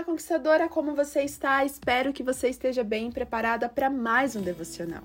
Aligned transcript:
Olá, 0.00 0.06
conquistadora, 0.06 0.66
como 0.66 0.94
você 0.94 1.20
está? 1.20 1.62
Espero 1.62 2.10
que 2.10 2.22
você 2.22 2.48
esteja 2.48 2.82
bem 2.82 3.12
preparada 3.12 3.68
para 3.68 3.90
mais 3.90 4.34
um 4.34 4.40
devocional. 4.40 5.02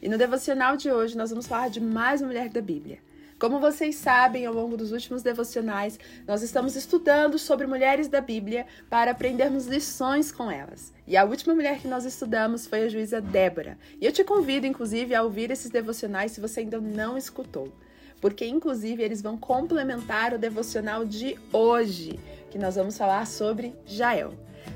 E 0.00 0.08
no 0.08 0.16
devocional 0.16 0.74
de 0.74 0.90
hoje 0.90 1.18
nós 1.18 1.28
vamos 1.28 1.46
falar 1.46 1.68
de 1.68 1.82
mais 1.82 2.22
uma 2.22 2.28
mulher 2.28 2.48
da 2.48 2.62
Bíblia. 2.62 2.98
Como 3.38 3.60
vocês 3.60 3.96
sabem, 3.96 4.46
ao 4.46 4.54
longo 4.54 4.74
dos 4.74 4.90
últimos 4.90 5.22
devocionais, 5.22 6.00
nós 6.26 6.42
estamos 6.42 6.76
estudando 6.76 7.38
sobre 7.38 7.66
mulheres 7.66 8.08
da 8.08 8.22
Bíblia 8.22 8.66
para 8.88 9.10
aprendermos 9.10 9.66
lições 9.66 10.32
com 10.32 10.50
elas. 10.50 10.94
E 11.06 11.14
a 11.14 11.26
última 11.26 11.54
mulher 11.54 11.78
que 11.78 11.86
nós 11.86 12.06
estudamos 12.06 12.66
foi 12.66 12.84
a 12.84 12.88
juíza 12.88 13.20
Débora. 13.20 13.76
E 14.00 14.06
eu 14.06 14.12
te 14.12 14.24
convido, 14.24 14.66
inclusive, 14.66 15.14
a 15.14 15.22
ouvir 15.22 15.50
esses 15.50 15.70
devocionais 15.70 16.32
se 16.32 16.40
você 16.40 16.60
ainda 16.60 16.80
não 16.80 17.18
escutou 17.18 17.70
porque 18.20 18.44
inclusive 18.46 19.02
eles 19.02 19.22
vão 19.22 19.36
complementar 19.36 20.34
o 20.34 20.38
devocional 20.38 21.04
de 21.04 21.38
hoje, 21.52 22.18
que 22.50 22.58
nós 22.58 22.76
vamos 22.76 22.96
falar 22.96 23.26
sobre 23.26 23.74
Jael. 23.84 24.32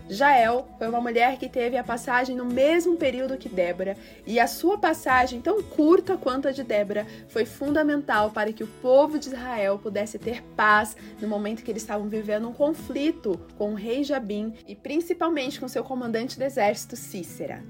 Jael 0.09 0.69
foi 0.79 0.89
uma 0.89 1.01
mulher 1.01 1.39
que 1.39 1.49
teve 1.49 1.77
a 1.77 1.85
passagem 1.85 2.37
no 2.37 2.45
mesmo 2.45 2.97
período 2.97 3.37
que 3.37 3.49
Débora, 3.49 3.97
e 4.27 4.39
a 4.39 4.47
sua 4.47 4.79
passagem, 4.79 5.41
tão 5.41 5.63
curta 5.63 6.17
quanto 6.17 6.49
a 6.49 6.53
de 6.53 6.63
Débora, 6.63 7.07
foi 7.29 7.45
fundamental 7.45 8.31
para 8.31 8.53
que 8.53 8.65
o 8.65 8.67
povo 8.67 9.19
de 9.19 9.29
Israel 9.29 9.79
pudesse 9.79 10.19
ter 10.19 10.43
paz 10.57 10.97
no 11.21 11.29
momento 11.29 11.63
que 11.63 11.71
eles 11.71 11.83
estavam 11.83 12.09
vivendo 12.09 12.49
um 12.49 12.53
conflito 12.53 13.41
com 13.57 13.73
o 13.73 13.77
rei 13.77 14.05
Jabim 14.05 14.55
e 14.67 14.75
principalmente 14.75 15.61
com 15.61 15.69
seu 15.69 15.85
comandante 15.85 16.39
do 16.39 16.45
exército, 16.45 16.97
Cícera. 16.97 17.63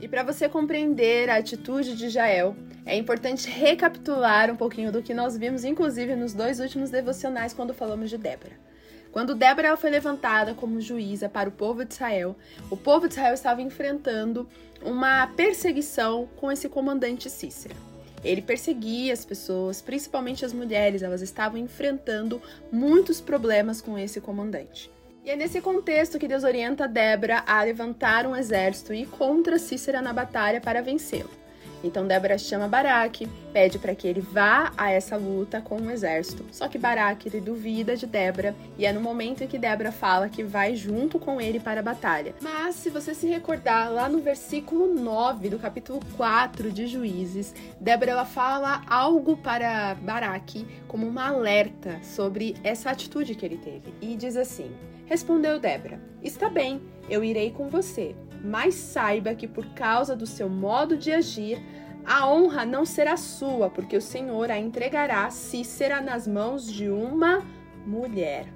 E 0.00 0.08
para 0.08 0.22
você 0.22 0.48
compreender 0.48 1.30
a 1.30 1.36
atitude 1.36 1.96
de 1.96 2.08
Jael, 2.08 2.56
é 2.84 2.96
importante 2.96 3.48
recapitular 3.48 4.50
um 4.50 4.56
pouquinho 4.56 4.92
do 4.92 5.02
que 5.02 5.14
nós 5.14 5.36
vimos, 5.36 5.64
inclusive 5.64 6.14
nos 6.14 6.34
dois 6.34 6.60
últimos 6.60 6.90
devocionais, 6.90 7.54
quando 7.54 7.72
falamos 7.72 8.10
de 8.10 8.18
Débora. 8.18 8.73
Quando 9.14 9.36
Débora 9.36 9.76
foi 9.76 9.90
levantada 9.90 10.54
como 10.54 10.80
juíza 10.80 11.28
para 11.28 11.48
o 11.48 11.52
povo 11.52 11.84
de 11.84 11.94
Israel, 11.94 12.34
o 12.68 12.76
povo 12.76 13.06
de 13.06 13.14
Israel 13.14 13.32
estava 13.32 13.62
enfrentando 13.62 14.48
uma 14.82 15.24
perseguição 15.28 16.28
com 16.34 16.50
esse 16.50 16.68
comandante 16.68 17.30
Cícera. 17.30 17.76
Ele 18.24 18.42
perseguia 18.42 19.12
as 19.12 19.24
pessoas, 19.24 19.80
principalmente 19.80 20.44
as 20.44 20.52
mulheres, 20.52 21.00
elas 21.00 21.22
estavam 21.22 21.56
enfrentando 21.56 22.42
muitos 22.72 23.20
problemas 23.20 23.80
com 23.80 23.96
esse 23.96 24.20
comandante. 24.20 24.90
E 25.24 25.30
é 25.30 25.36
nesse 25.36 25.60
contexto 25.60 26.18
que 26.18 26.26
Deus 26.26 26.42
orienta 26.42 26.88
Débora 26.88 27.44
a 27.46 27.62
levantar 27.62 28.26
um 28.26 28.34
exército 28.34 28.92
e 28.92 29.02
ir 29.02 29.06
contra 29.06 29.60
Cícera 29.60 30.02
na 30.02 30.12
batalha 30.12 30.60
para 30.60 30.82
vencê-lo. 30.82 31.43
Então 31.84 32.06
Débora 32.06 32.38
chama 32.38 32.66
Baraque, 32.66 33.28
pede 33.52 33.78
para 33.78 33.94
que 33.94 34.08
ele 34.08 34.22
vá 34.22 34.72
a 34.74 34.90
essa 34.90 35.16
luta 35.16 35.60
com 35.60 35.76
o 35.76 35.90
exército. 35.90 36.44
Só 36.50 36.66
que 36.66 36.78
Baraque 36.78 37.28
ele 37.28 37.42
duvida 37.42 37.94
de 37.94 38.06
Débora 38.06 38.56
e 38.78 38.86
é 38.86 38.92
no 38.92 39.02
momento 39.02 39.44
em 39.44 39.46
que 39.46 39.58
Débora 39.58 39.92
fala 39.92 40.30
que 40.30 40.42
vai 40.42 40.74
junto 40.74 41.18
com 41.18 41.38
ele 41.38 41.60
para 41.60 41.80
a 41.80 41.82
batalha. 41.82 42.34
Mas 42.40 42.76
se 42.76 42.88
você 42.88 43.14
se 43.14 43.26
recordar 43.26 43.92
lá 43.92 44.08
no 44.08 44.20
versículo 44.20 44.94
9 44.94 45.50
do 45.50 45.58
capítulo 45.58 46.00
4 46.16 46.72
de 46.72 46.86
Juízes, 46.86 47.54
Débora 47.78 48.12
ela 48.12 48.24
fala 48.24 48.82
algo 48.86 49.36
para 49.36 49.94
Baraque 49.96 50.66
como 50.88 51.06
uma 51.06 51.28
alerta 51.28 52.00
sobre 52.02 52.56
essa 52.64 52.90
atitude 52.90 53.34
que 53.34 53.44
ele 53.44 53.58
teve 53.58 53.92
e 54.00 54.16
diz 54.16 54.36
assim: 54.36 54.70
Respondeu 55.04 55.60
Débora: 55.60 56.00
Está 56.22 56.48
bem, 56.48 56.80
eu 57.10 57.22
irei 57.22 57.50
com 57.50 57.68
você, 57.68 58.16
mas 58.44 58.74
saiba 58.74 59.34
que 59.34 59.48
por 59.48 59.66
causa 59.70 60.14
do 60.14 60.26
seu 60.26 60.50
modo 60.50 60.98
de 60.98 61.10
agir, 61.10 61.58
a 62.04 62.30
honra 62.30 62.66
não 62.66 62.84
será 62.84 63.16
sua, 63.16 63.70
porque 63.70 63.96
o 63.96 64.02
Senhor 64.02 64.50
a 64.50 64.58
entregará 64.58 65.30
se 65.30 65.64
será 65.64 66.02
nas 66.02 66.28
mãos 66.28 66.70
de 66.70 66.90
uma 66.90 67.42
mulher. 67.86 68.46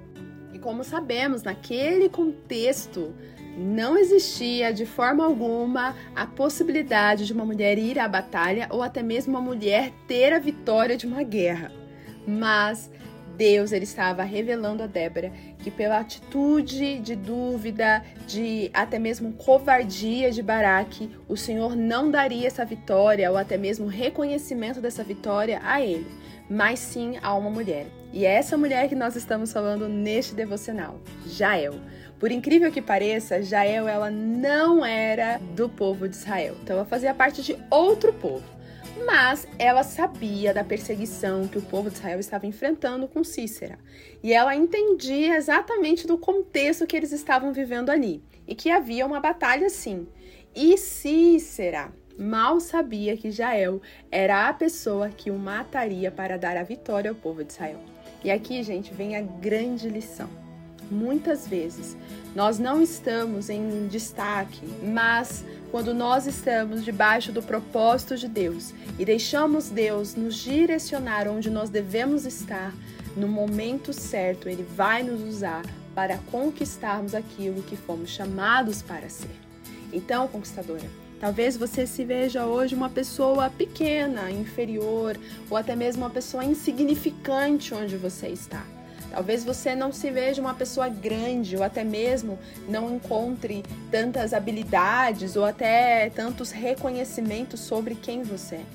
E 0.53 0.59
como 0.59 0.83
sabemos, 0.83 1.41
naquele 1.41 2.07
contexto, 2.07 3.15
não 3.57 3.97
existia 3.97 4.71
de 4.71 4.85
forma 4.85 5.25
alguma 5.25 5.95
a 6.15 6.27
possibilidade 6.27 7.25
de 7.25 7.33
uma 7.33 7.43
mulher 7.43 7.79
ir 7.79 7.97
à 7.97 8.07
batalha 8.07 8.67
ou 8.69 8.83
até 8.83 9.01
mesmo 9.01 9.33
uma 9.33 9.41
mulher 9.41 9.91
ter 10.07 10.31
a 10.31 10.39
vitória 10.39 10.95
de 10.95 11.07
uma 11.07 11.23
guerra. 11.23 11.71
Mas 12.27 12.91
Deus 13.35 13.71
ele 13.71 13.85
estava 13.85 14.21
revelando 14.21 14.83
a 14.83 14.87
Débora 14.87 15.31
que 15.69 15.71
pela 15.71 15.99
atitude 15.99 16.99
de 16.99 17.15
dúvida, 17.15 18.03
de 18.27 18.71
até 18.73 18.97
mesmo 18.97 19.33
covardia 19.33 20.31
de 20.31 20.41
Baraque, 20.41 21.11
o 21.27 21.37
Senhor 21.37 21.75
não 21.75 22.09
daria 22.09 22.47
essa 22.47 22.65
vitória 22.65 23.29
ou 23.29 23.37
até 23.37 23.57
mesmo 23.57 23.87
reconhecimento 23.87 24.81
dessa 24.81 25.03
vitória 25.03 25.61
a 25.63 25.79
ele, 25.79 26.07
mas 26.49 26.79
sim 26.79 27.17
a 27.21 27.33
uma 27.35 27.49
mulher. 27.49 27.85
E 28.11 28.25
é 28.25 28.33
essa 28.33 28.57
mulher 28.57 28.89
que 28.89 28.95
nós 28.95 29.15
estamos 29.15 29.53
falando 29.53 29.87
neste 29.87 30.33
devocional, 30.33 30.99
Jael. 31.27 31.75
Por 32.19 32.31
incrível 32.31 32.71
que 32.71 32.81
pareça, 32.81 33.41
Jael 33.41 33.87
ela 33.87 34.09
não 34.09 34.83
era 34.83 35.39
do 35.55 35.69
povo 35.69 36.09
de 36.09 36.15
Israel. 36.15 36.55
Então 36.63 36.75
ela 36.75 36.85
fazia 36.85 37.13
parte 37.13 37.43
de 37.43 37.55
outro 37.69 38.11
povo 38.11 38.58
mas 39.05 39.47
ela 39.57 39.83
sabia 39.83 40.53
da 40.53 40.63
perseguição 40.63 41.47
que 41.47 41.57
o 41.57 41.61
povo 41.61 41.89
de 41.89 41.95
Israel 41.97 42.19
estava 42.19 42.45
enfrentando 42.45 43.07
com 43.07 43.23
Cícera. 43.23 43.77
E 44.21 44.33
ela 44.33 44.55
entendia 44.55 45.35
exatamente 45.35 46.05
do 46.05 46.17
contexto 46.17 46.85
que 46.85 46.95
eles 46.95 47.11
estavam 47.11 47.53
vivendo 47.53 47.89
ali 47.89 48.23
e 48.47 48.55
que 48.55 48.69
havia 48.69 49.05
uma 49.05 49.19
batalha 49.19 49.69
sim. 49.69 50.07
E 50.55 50.77
Cícera 50.77 51.91
mal 52.17 52.59
sabia 52.59 53.15
que 53.15 53.31
Jael 53.31 53.81
era 54.11 54.49
a 54.49 54.53
pessoa 54.53 55.09
que 55.09 55.31
o 55.31 55.39
mataria 55.39 56.11
para 56.11 56.37
dar 56.37 56.57
a 56.57 56.63
vitória 56.63 57.09
ao 57.09 57.15
povo 57.15 57.43
de 57.43 57.53
Israel. 57.53 57.79
E 58.23 58.29
aqui, 58.29 58.61
gente, 58.63 58.93
vem 58.93 59.15
a 59.15 59.21
grande 59.21 59.87
lição. 59.87 60.48
Muitas 60.89 61.47
vezes 61.47 61.95
nós 62.35 62.57
não 62.57 62.81
estamos 62.81 63.49
em 63.49 63.87
destaque, 63.87 64.61
mas 64.83 65.43
quando 65.71 65.93
nós 65.93 66.25
estamos 66.25 66.83
debaixo 66.83 67.31
do 67.31 67.43
propósito 67.43 68.17
de 68.17 68.27
Deus 68.27 68.73
e 68.97 69.05
deixamos 69.05 69.69
Deus 69.69 70.15
nos 70.15 70.35
direcionar 70.35 71.27
onde 71.27 71.49
nós 71.49 71.69
devemos 71.69 72.25
estar, 72.25 72.73
no 73.15 73.27
momento 73.27 73.91
certo, 73.93 74.49
Ele 74.49 74.65
vai 74.75 75.03
nos 75.03 75.21
usar 75.21 75.63
para 75.93 76.17
conquistarmos 76.31 77.13
aquilo 77.13 77.61
que 77.63 77.75
fomos 77.75 78.09
chamados 78.09 78.81
para 78.81 79.09
ser. 79.09 79.35
Então, 79.91 80.27
conquistadora, 80.27 80.85
talvez 81.19 81.57
você 81.57 81.85
se 81.85 82.05
veja 82.05 82.45
hoje 82.45 82.75
uma 82.75 82.89
pessoa 82.89 83.49
pequena, 83.49 84.31
inferior, 84.31 85.17
ou 85.49 85.57
até 85.57 85.75
mesmo 85.75 86.03
uma 86.03 86.09
pessoa 86.09 86.45
insignificante 86.45 87.73
onde 87.73 87.97
você 87.97 88.27
está. 88.27 88.65
Talvez 89.11 89.43
você 89.43 89.75
não 89.75 89.91
se 89.91 90.11
veja 90.11 90.41
uma 90.41 90.53
pessoa 90.53 90.87
grande 90.87 91.57
ou 91.57 91.63
até 91.63 91.83
mesmo 91.83 92.37
não 92.67 92.95
encontre 92.95 93.63
tantas 93.91 94.33
habilidades 94.33 95.35
ou 95.35 95.43
até 95.43 96.09
tantos 96.09 96.51
reconhecimentos 96.51 97.59
sobre 97.59 97.95
quem 97.95 98.21
você 98.21 98.55
é. 98.55 98.65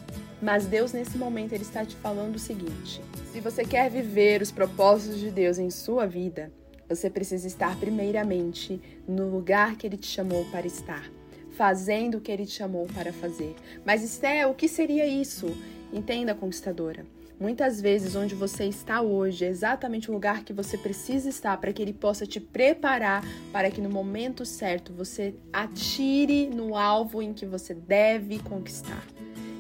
Mas 0.43 0.67
Deus 0.67 0.93
nesse 0.93 1.17
momento 1.17 1.53
ele 1.53 1.62
está 1.62 1.84
te 1.84 1.97
falando 1.97 2.37
o 2.37 2.39
seguinte: 2.39 3.00
se 3.33 3.41
você 3.41 3.65
quer 3.65 3.89
viver 3.89 4.43
os 4.43 4.50
propósitos 4.50 5.19
de 5.19 5.31
Deus 5.31 5.59
em 5.59 5.71
sua 5.71 6.06
vida, 6.06 6.53
você 6.89 7.09
precisa 7.09 7.47
estar 7.47 7.77
primeiramente 7.78 8.81
no 9.09 9.28
lugar 9.31 9.77
que 9.77 9.87
ele 9.87 9.97
te 9.97 10.06
chamou 10.06 10.44
para 10.50 10.67
estar, 10.67 11.11
fazendo 11.56 12.19
o 12.19 12.21
que 12.21 12.31
ele 12.31 12.44
te 12.44 12.53
chamou 12.53 12.87
para 12.87 13.12
fazer. 13.12 13.55
Mas 13.84 14.05
Esté, 14.05 14.47
o 14.47 14.55
que 14.55 14.69
seria 14.69 15.06
isso? 15.06 15.47
Entenda, 15.94 16.34
conquistadora. 16.34 17.06
Muitas 17.38 17.81
vezes, 17.81 18.16
onde 18.16 18.34
você 18.34 18.65
está 18.65 19.00
hoje 19.00 19.44
é 19.44 19.49
exatamente 19.49 20.10
o 20.10 20.15
lugar 20.15 20.43
que 20.43 20.53
você 20.53 20.77
precisa 20.77 21.28
estar 21.28 21.56
para 21.56 21.72
que 21.72 21.81
ele 21.81 21.93
possa 21.93 22.27
te 22.27 22.41
preparar 22.41 23.25
para 23.53 23.71
que 23.71 23.81
no 23.81 23.88
momento 23.88 24.44
certo 24.44 24.93
você 24.93 25.34
atire 25.53 26.49
no 26.49 26.77
alvo 26.77 27.22
em 27.22 27.32
que 27.32 27.47
você 27.47 27.72
deve 27.72 28.41
conquistar. 28.41 29.05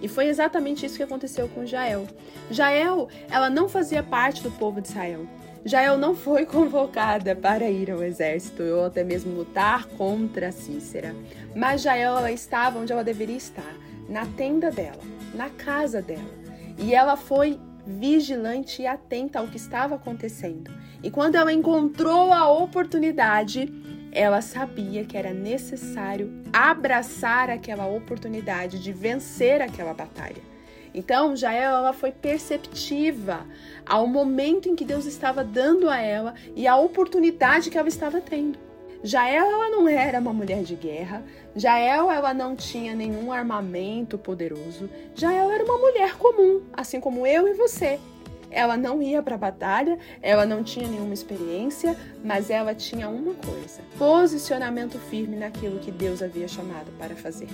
E 0.02 0.08
foi 0.08 0.26
exatamente 0.26 0.84
isso 0.84 0.96
que 0.96 1.04
aconteceu 1.04 1.48
com 1.48 1.64
Jael. 1.64 2.06
Jael, 2.50 3.08
ela 3.30 3.48
não 3.48 3.68
fazia 3.68 4.02
parte 4.02 4.42
do 4.42 4.50
povo 4.50 4.80
de 4.80 4.88
Israel. 4.88 5.26
Jael 5.64 5.96
não 5.96 6.16
foi 6.16 6.44
convocada 6.46 7.36
para 7.36 7.70
ir 7.70 7.92
ao 7.92 8.02
exército 8.02 8.62
ou 8.64 8.86
até 8.86 9.04
mesmo 9.04 9.32
lutar 9.36 9.86
contra 9.86 10.50
Cícera. 10.50 11.14
Mas 11.54 11.82
Jael 11.82 12.18
ela 12.18 12.32
estava 12.32 12.80
onde 12.80 12.92
ela 12.92 13.04
deveria 13.04 13.36
estar, 13.36 13.74
na 14.08 14.26
tenda 14.26 14.70
dela, 14.70 15.13
na 15.34 15.50
casa 15.50 16.00
dela. 16.00 16.30
E 16.78 16.94
ela 16.94 17.16
foi 17.16 17.58
vigilante 17.86 18.82
e 18.82 18.86
atenta 18.86 19.38
ao 19.38 19.46
que 19.46 19.56
estava 19.56 19.96
acontecendo. 19.96 20.70
E 21.02 21.10
quando 21.10 21.34
ela 21.34 21.52
encontrou 21.52 22.32
a 22.32 22.48
oportunidade, 22.48 23.72
ela 24.10 24.40
sabia 24.40 25.04
que 25.04 25.16
era 25.16 25.34
necessário 25.34 26.42
abraçar 26.52 27.50
aquela 27.50 27.86
oportunidade 27.86 28.82
de 28.82 28.92
vencer 28.92 29.60
aquela 29.60 29.92
batalha. 29.92 30.42
Então, 30.94 31.34
Jael 31.34 31.74
ela 31.74 31.92
foi 31.92 32.12
perceptiva 32.12 33.44
ao 33.84 34.06
momento 34.06 34.68
em 34.68 34.76
que 34.76 34.84
Deus 34.84 35.04
estava 35.04 35.42
dando 35.42 35.90
a 35.90 36.00
ela 36.00 36.34
e 36.54 36.68
a 36.68 36.76
oportunidade 36.76 37.68
que 37.68 37.76
ela 37.76 37.88
estava 37.88 38.20
tendo. 38.20 38.63
Jael 39.06 39.44
ela 39.44 39.68
não 39.68 39.86
era 39.86 40.18
uma 40.18 40.32
mulher 40.32 40.62
de 40.62 40.74
guerra, 40.74 41.22
Jael 41.54 42.10
ela 42.10 42.32
não 42.32 42.56
tinha 42.56 42.94
nenhum 42.94 43.30
armamento 43.30 44.16
poderoso, 44.16 44.88
Jael 45.14 45.50
era 45.50 45.62
uma 45.62 45.76
mulher 45.76 46.16
comum, 46.16 46.62
assim 46.72 46.98
como 47.00 47.26
eu 47.26 47.46
e 47.46 47.52
você. 47.52 48.00
ela 48.50 48.78
não 48.78 49.02
ia 49.02 49.22
para 49.22 49.34
a 49.34 49.38
batalha, 49.38 49.98
ela 50.22 50.46
não 50.46 50.62
tinha 50.62 50.88
nenhuma 50.88 51.12
experiência, 51.12 51.94
mas 52.24 52.48
ela 52.48 52.74
tinha 52.74 53.08
uma 53.10 53.34
coisa: 53.34 53.82
posicionamento 53.98 54.98
firme 55.10 55.36
naquilo 55.36 55.80
que 55.80 55.90
Deus 55.90 56.22
havia 56.22 56.48
chamado 56.48 56.90
para 56.98 57.14
fazer. 57.14 57.48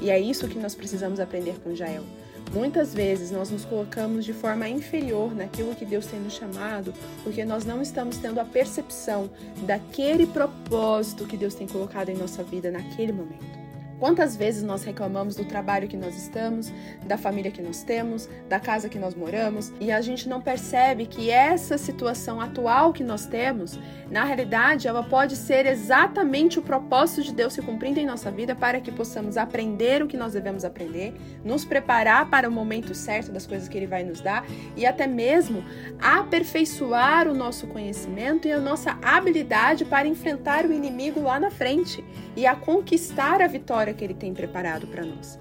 E 0.00 0.08
é 0.08 0.20
isso 0.20 0.46
que 0.46 0.58
nós 0.58 0.74
precisamos 0.74 1.18
aprender 1.18 1.58
com 1.64 1.74
Jael. 1.74 2.04
Muitas 2.52 2.94
vezes 2.94 3.30
nós 3.30 3.50
nos 3.50 3.64
colocamos 3.64 4.24
de 4.24 4.32
forma 4.32 4.68
inferior 4.68 5.34
naquilo 5.34 5.74
que 5.74 5.84
Deus 5.84 6.06
tem 6.06 6.20
nos 6.20 6.34
chamado, 6.34 6.92
porque 7.22 7.44
nós 7.44 7.64
não 7.64 7.82
estamos 7.82 8.18
tendo 8.18 8.40
a 8.40 8.44
percepção 8.44 9.28
daquele 9.66 10.26
propósito 10.26 11.26
que 11.26 11.36
Deus 11.36 11.54
tem 11.54 11.66
colocado 11.66 12.08
em 12.08 12.16
nossa 12.16 12.42
vida 12.42 12.70
naquele 12.70 13.12
momento. 13.12 13.65
Quantas 13.98 14.36
vezes 14.36 14.62
nós 14.62 14.84
reclamamos 14.84 15.36
do 15.36 15.44
trabalho 15.44 15.88
que 15.88 15.96
nós 15.96 16.16
estamos, 16.16 16.72
da 17.06 17.16
família 17.16 17.50
que 17.50 17.62
nós 17.62 17.82
temos, 17.82 18.28
da 18.48 18.60
casa 18.60 18.88
que 18.88 18.98
nós 18.98 19.14
moramos, 19.14 19.72
e 19.80 19.90
a 19.90 20.00
gente 20.02 20.28
não 20.28 20.40
percebe 20.40 21.06
que 21.06 21.30
essa 21.30 21.78
situação 21.78 22.40
atual 22.40 22.92
que 22.92 23.02
nós 23.02 23.26
temos, 23.26 23.78
na 24.10 24.24
realidade, 24.24 24.86
ela 24.86 25.02
pode 25.02 25.34
ser 25.34 25.64
exatamente 25.64 26.58
o 26.58 26.62
propósito 26.62 27.22
de 27.22 27.32
Deus 27.32 27.54
se 27.54 27.62
cumprindo 27.62 27.98
em 27.98 28.06
nossa 28.06 28.30
vida 28.30 28.54
para 28.54 28.80
que 28.80 28.92
possamos 28.92 29.36
aprender 29.36 30.02
o 30.02 30.06
que 30.06 30.16
nós 30.16 30.34
devemos 30.34 30.64
aprender, 30.64 31.14
nos 31.42 31.64
preparar 31.64 32.28
para 32.28 32.48
o 32.48 32.52
momento 32.52 32.94
certo 32.94 33.32
das 33.32 33.46
coisas 33.46 33.66
que 33.66 33.78
Ele 33.78 33.86
vai 33.86 34.04
nos 34.04 34.20
dar 34.20 34.44
e 34.76 34.84
até 34.84 35.06
mesmo 35.06 35.64
aperfeiçoar 35.98 37.28
o 37.28 37.34
nosso 37.34 37.66
conhecimento 37.66 38.46
e 38.46 38.52
a 38.52 38.60
nossa 38.60 38.98
habilidade 39.02 39.84
para 39.84 40.06
enfrentar 40.06 40.66
o 40.66 40.72
inimigo 40.72 41.22
lá 41.22 41.40
na 41.40 41.50
frente 41.50 42.04
e 42.36 42.46
a 42.46 42.54
conquistar 42.54 43.40
a 43.40 43.46
vitória 43.46 43.85
que 43.92 44.04
Ele 44.04 44.14
tem 44.14 44.32
preparado 44.32 44.86
para 44.86 45.04
nós. 45.04 45.38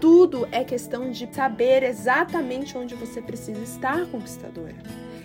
Tudo 0.00 0.46
é 0.52 0.62
questão 0.62 1.10
de 1.10 1.28
saber 1.34 1.82
exatamente 1.82 2.78
onde 2.78 2.94
você 2.94 3.20
precisa 3.20 3.62
estar, 3.62 4.06
conquistadora. 4.06 4.76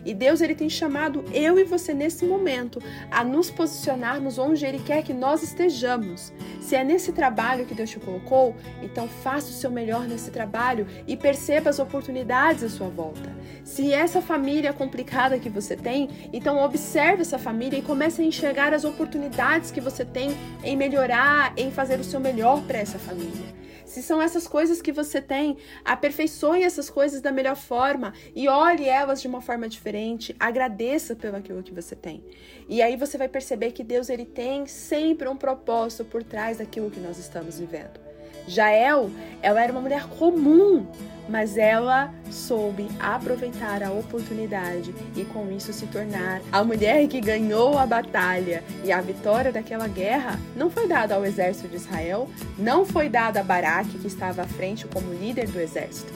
E 0.06 0.14
Deus 0.14 0.42
ele 0.42 0.56
tem 0.56 0.70
chamado 0.70 1.24
eu 1.34 1.58
e 1.58 1.64
você 1.64 1.94
nesse 1.94 2.26
momento 2.26 2.82
a 3.10 3.24
nos 3.24 3.50
posicionarmos 3.50 4.38
onde 4.38 4.66
ele 4.66 4.80
quer 4.80 5.04
que 5.04 5.14
nós 5.14 5.44
estejamos. 5.44 6.34
Se 6.62 6.76
é 6.76 6.84
nesse 6.84 7.12
trabalho 7.12 7.66
que 7.66 7.74
Deus 7.74 7.90
te 7.90 8.00
colocou, 8.00 8.56
então 8.82 9.08
faça 9.08 9.50
o 9.50 9.54
seu 9.54 9.72
melhor 9.72 10.08
nesse 10.08 10.32
trabalho 10.32 10.88
e 11.08 11.16
perceba 11.16 11.70
as 11.70 11.80
oportunidades 11.80 12.64
à 12.64 12.70
sua 12.70 12.90
volta. 12.90 13.32
Se 13.64 13.94
essa 13.94 14.22
família 14.22 14.74
complicada 14.74 15.40
que 15.40 15.50
você 15.50 15.76
tem, 15.76 16.10
então 16.32 16.64
observe 16.64 17.22
essa 17.22 17.40
família 17.40 17.78
e 17.78 17.82
comece 17.82 18.22
a 18.22 18.26
enxergar 18.26 18.74
as 18.74 18.84
oportunidades 18.84 19.72
que 19.72 19.82
você 19.82 20.04
tem 20.04 20.36
em 20.64 20.76
melhorar, 20.76 21.54
em 21.58 21.72
fazer 21.72 22.00
o 22.00 22.04
seu 22.04 22.20
melhor 22.20 22.62
para 22.64 22.80
essa 22.80 23.00
família. 23.00 23.63
Se 23.86 24.02
são 24.02 24.22
essas 24.22 24.48
coisas 24.48 24.82
que 24.82 24.92
você 24.92 25.22
tem, 25.22 25.58
aperfeiçoe 25.84 26.64
essas 26.64 26.90
coisas 26.90 27.22
da 27.22 27.32
melhor 27.32 27.56
forma 27.56 28.14
e 28.36 28.48
olhe 28.48 28.88
elas 28.88 29.22
de 29.22 29.28
uma 29.28 29.42
forma 29.42 29.68
diferente, 29.68 30.36
agradeça 30.40 31.16
pelo 31.16 31.38
aquilo 31.38 31.64
que 31.64 31.74
você 31.74 31.96
tem. 31.96 32.24
E 32.68 32.82
aí 32.82 32.96
você 32.96 33.18
vai 33.18 33.28
perceber 33.28 33.72
que 33.72 33.84
Deus 33.84 34.10
ele 34.10 34.26
tem 34.26 34.66
sempre 34.66 35.28
um 35.28 35.36
propósito 35.36 36.06
por 36.06 36.24
trás 36.24 36.58
daquilo 36.58 36.92
que 36.92 37.00
nós 37.00 37.18
estamos 37.18 37.60
vivendo. 37.60 38.03
Jael, 38.48 39.10
ela 39.42 39.62
era 39.62 39.72
uma 39.72 39.82
mulher 39.82 40.06
comum, 40.08 40.86
mas 41.28 41.58
ela 41.58 42.14
soube 42.30 42.88
aproveitar 43.00 43.82
a 43.82 43.92
oportunidade 43.92 44.94
e 45.16 45.24
com 45.24 45.52
isso 45.52 45.72
se 45.72 45.88
tornar 45.88 46.42
a 46.52 46.64
mulher 46.64 47.08
que 47.08 47.22
ganhou 47.22 47.78
a 47.78 47.86
batalha. 47.86 48.64
E 48.84 48.92
a 48.92 49.00
vitória 49.02 49.52
daquela 49.52 49.88
guerra 49.88 50.40
não 50.56 50.70
foi 50.70 50.88
dada 50.88 51.16
ao 51.16 51.26
exército 51.26 51.68
de 51.68 51.78
Israel, 51.78 52.30
não 52.58 52.86
foi 52.86 53.10
dada 53.10 53.40
a 53.40 53.44
Baraque, 53.44 53.98
que 53.98 54.08
estava 54.08 54.42
à 54.42 54.48
frente 54.48 54.86
como 54.88 55.14
líder 55.14 55.48
do 55.48 55.60
exército. 55.60 56.12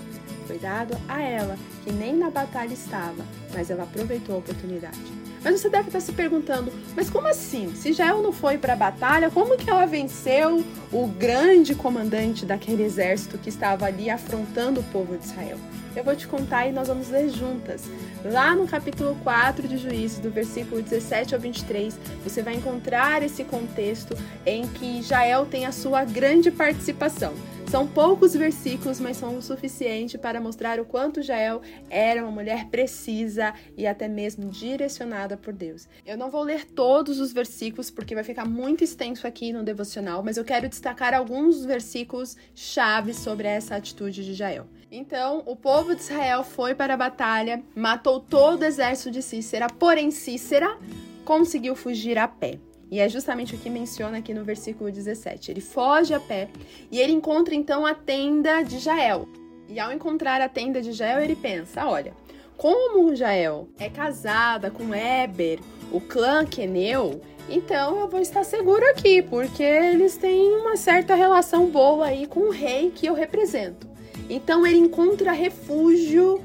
Foi 0.45 0.57
dado 0.57 0.97
a 1.07 1.21
ela, 1.21 1.57
que 1.83 1.91
nem 1.91 2.15
na 2.15 2.29
batalha 2.29 2.73
estava, 2.73 3.23
mas 3.53 3.69
ela 3.69 3.83
aproveitou 3.83 4.35
a 4.35 4.39
oportunidade. 4.39 5.26
Mas 5.43 5.59
você 5.59 5.69
deve 5.69 5.87
estar 5.87 5.99
se 5.99 6.11
perguntando, 6.11 6.71
mas 6.95 7.09
como 7.09 7.27
assim? 7.27 7.73
Se 7.75 7.93
Jael 7.93 8.21
não 8.21 8.31
foi 8.31 8.57
para 8.57 8.73
a 8.73 8.75
batalha, 8.75 9.29
como 9.29 9.57
que 9.57 9.69
ela 9.69 9.85
venceu 9.85 10.63
o 10.91 11.07
grande 11.07 11.75
comandante 11.75 12.45
daquele 12.45 12.83
exército 12.83 13.37
que 13.37 13.49
estava 13.49 13.85
ali 13.85 14.09
afrontando 14.09 14.79
o 14.79 14.83
povo 14.83 15.17
de 15.17 15.25
Israel? 15.25 15.57
Eu 15.95 16.03
vou 16.03 16.15
te 16.15 16.27
contar 16.27 16.67
e 16.67 16.71
nós 16.71 16.89
vamos 16.89 17.09
ler 17.09 17.27
juntas. 17.29 17.85
Lá 18.23 18.55
no 18.55 18.67
capítulo 18.67 19.17
4 19.23 19.67
de 19.67 19.77
Juízes, 19.77 20.19
do 20.19 20.29
versículo 20.29 20.79
17 20.79 21.33
ao 21.33 21.41
23, 21.41 21.97
você 22.23 22.43
vai 22.43 22.53
encontrar 22.53 23.23
esse 23.23 23.43
contexto 23.43 24.15
em 24.45 24.67
que 24.67 25.01
Jael 25.01 25.47
tem 25.47 25.65
a 25.65 25.71
sua 25.71 26.03
grande 26.03 26.51
participação. 26.51 27.33
São 27.69 27.85
poucos 27.85 28.33
versículos, 28.33 28.97
mas 28.97 29.17
são 29.17 29.37
o 29.37 29.41
suficiente 29.41 30.17
para 30.17 30.39
mostrar 30.39 30.79
o 30.79 30.85
quanto 30.85 31.21
Jael 31.21 31.61
era 31.89 32.23
uma 32.23 32.31
mulher 32.31 32.67
precisa 32.67 33.53
e 33.75 33.85
até 33.85 34.07
mesmo 34.07 34.49
direcionada 34.49 35.35
por 35.35 35.53
Deus. 35.53 35.85
Eu 36.05 36.17
não 36.17 36.31
vou 36.31 36.43
ler 36.43 36.63
todos 36.63 37.19
os 37.19 37.33
versículos 37.33 37.91
porque 37.91 38.15
vai 38.15 38.23
ficar 38.23 38.45
muito 38.45 38.85
extenso 38.85 39.27
aqui 39.27 39.51
no 39.51 39.63
devocional, 39.63 40.23
mas 40.23 40.37
eu 40.37 40.45
quero 40.45 40.69
destacar 40.69 41.13
alguns 41.13 41.65
versículos 41.65 42.37
chave 42.55 43.13
sobre 43.13 43.49
essa 43.49 43.75
atitude 43.75 44.23
de 44.23 44.33
Jael. 44.33 44.65
Então, 44.89 45.43
o 45.45 45.53
povo 45.53 45.93
de 45.93 46.01
Israel 46.01 46.45
foi 46.45 46.73
para 46.73 46.93
a 46.93 46.97
batalha, 46.97 47.61
matou 47.75 48.21
todo 48.21 48.61
o 48.61 48.65
exército 48.65 49.11
de 49.11 49.21
Cícera, 49.21 49.67
porém 49.67 50.09
Cícera 50.09 50.77
conseguiu 51.25 51.75
fugir 51.75 52.17
a 52.17 52.29
pé. 52.29 52.59
E 52.89 52.99
é 52.99 53.09
justamente 53.09 53.55
o 53.55 53.57
que 53.57 53.69
menciona 53.69 54.17
aqui 54.17 54.33
no 54.33 54.43
versículo 54.43 54.91
17. 54.91 55.51
Ele 55.51 55.61
foge 55.61 56.13
a 56.13 56.19
pé 56.19 56.49
e 56.91 56.99
ele 56.99 57.11
encontra 57.11 57.53
então 57.53 57.85
a 57.85 57.93
tenda 57.93 58.63
de 58.63 58.79
Jael. 58.79 59.27
E 59.67 59.79
ao 59.79 59.91
encontrar 59.91 60.39
a 60.39 60.47
tenda 60.47 60.81
de 60.81 60.93
Jael, 60.93 61.19
ele 61.19 61.35
pensa: 61.35 61.85
olha, 61.85 62.13
como 62.55 63.15
Jael 63.15 63.67
é 63.77 63.89
casada 63.89 64.71
com 64.71 64.95
Eber, 64.95 65.59
o 65.91 65.99
clã 65.99 66.45
Queneu, 66.45 67.21
então 67.49 67.99
eu 67.99 68.07
vou 68.07 68.19
estar 68.19 68.43
seguro 68.43 68.83
aqui, 68.89 69.21
porque 69.21 69.63
eles 69.63 70.17
têm 70.17 70.55
uma 70.55 70.75
certa 70.75 71.15
relação 71.15 71.67
boa 71.67 72.07
aí 72.07 72.25
com 72.25 72.41
o 72.41 72.51
rei 72.51 72.91
que 72.91 73.05
eu 73.05 73.13
represento. 73.13 73.87
Então 74.29 74.65
ele 74.65 74.77
encontra 74.77 75.31
refúgio 75.31 76.41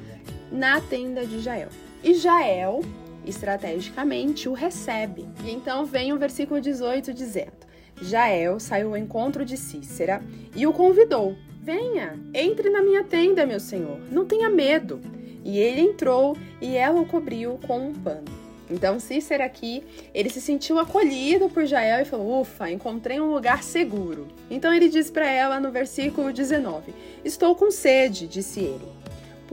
na 0.50 0.80
tenda 0.80 1.26
de 1.26 1.40
Jael. 1.40 1.68
E 2.04 2.14
Jael 2.14 2.82
estrategicamente 3.26 4.48
o 4.48 4.52
recebe. 4.52 5.28
E 5.44 5.50
então 5.50 5.84
vem 5.84 6.12
o 6.12 6.18
versículo 6.18 6.60
18 6.60 7.12
dizendo: 7.12 7.66
Jael 8.00 8.58
saiu 8.58 8.88
ao 8.88 8.96
encontro 8.96 9.44
de 9.44 9.56
Cícera 9.56 10.22
e 10.54 10.66
o 10.66 10.72
convidou: 10.72 11.36
Venha, 11.60 12.18
entre 12.34 12.70
na 12.70 12.82
minha 12.82 13.04
tenda, 13.04 13.46
meu 13.46 13.60
senhor, 13.60 13.98
não 14.10 14.24
tenha 14.24 14.50
medo. 14.50 15.00
E 15.44 15.58
ele 15.58 15.80
entrou 15.80 16.36
e 16.60 16.76
ela 16.76 17.00
o 17.00 17.06
cobriu 17.06 17.58
com 17.66 17.88
um 17.88 17.92
pano. 17.92 18.42
Então, 18.70 18.98
Cícera 18.98 19.44
aqui, 19.44 19.82
ele 20.14 20.30
se 20.30 20.40
sentiu 20.40 20.78
acolhido 20.78 21.48
por 21.50 21.66
Jael 21.66 22.00
e 22.00 22.06
falou: 22.06 22.40
Ufa, 22.40 22.70
encontrei 22.70 23.20
um 23.20 23.32
lugar 23.32 23.62
seguro. 23.62 24.28
Então 24.50 24.72
ele 24.72 24.88
diz 24.88 25.10
para 25.10 25.30
ela 25.30 25.60
no 25.60 25.70
versículo 25.70 26.32
19: 26.32 26.94
Estou 27.24 27.54
com 27.54 27.70
sede, 27.70 28.26
disse 28.26 28.60
ele. 28.60 29.01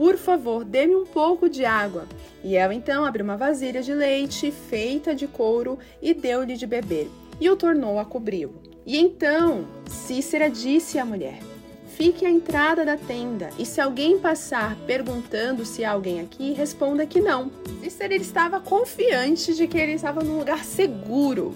Por 0.00 0.16
favor, 0.16 0.64
dê-me 0.64 0.96
um 0.96 1.04
pouco 1.04 1.46
de 1.46 1.62
água. 1.66 2.06
E 2.42 2.56
ela 2.56 2.74
então 2.74 3.04
abriu 3.04 3.22
uma 3.22 3.36
vasilha 3.36 3.82
de 3.82 3.92
leite 3.92 4.50
feita 4.50 5.14
de 5.14 5.26
couro 5.26 5.78
e 6.00 6.14
deu-lhe 6.14 6.56
de 6.56 6.66
beber, 6.66 7.10
e 7.38 7.50
o 7.50 7.54
tornou 7.54 7.98
a 7.98 8.04
cobri-lo. 8.06 8.62
E 8.86 8.96
então 8.96 9.66
Cícera 9.86 10.48
disse 10.48 10.98
à 10.98 11.04
mulher: 11.04 11.40
Fique 11.86 12.24
à 12.24 12.30
entrada 12.30 12.82
da 12.82 12.96
tenda, 12.96 13.50
e 13.58 13.66
se 13.66 13.78
alguém 13.78 14.18
passar 14.18 14.74
perguntando 14.86 15.66
se 15.66 15.84
há 15.84 15.90
alguém 15.90 16.22
aqui, 16.22 16.54
responda 16.54 17.04
que 17.04 17.20
não. 17.20 17.50
Cícera 17.82 18.14
estava 18.14 18.58
confiante 18.58 19.54
de 19.54 19.66
que 19.66 19.76
ele 19.76 19.92
estava 19.92 20.24
num 20.24 20.38
lugar 20.38 20.64
seguro, 20.64 21.54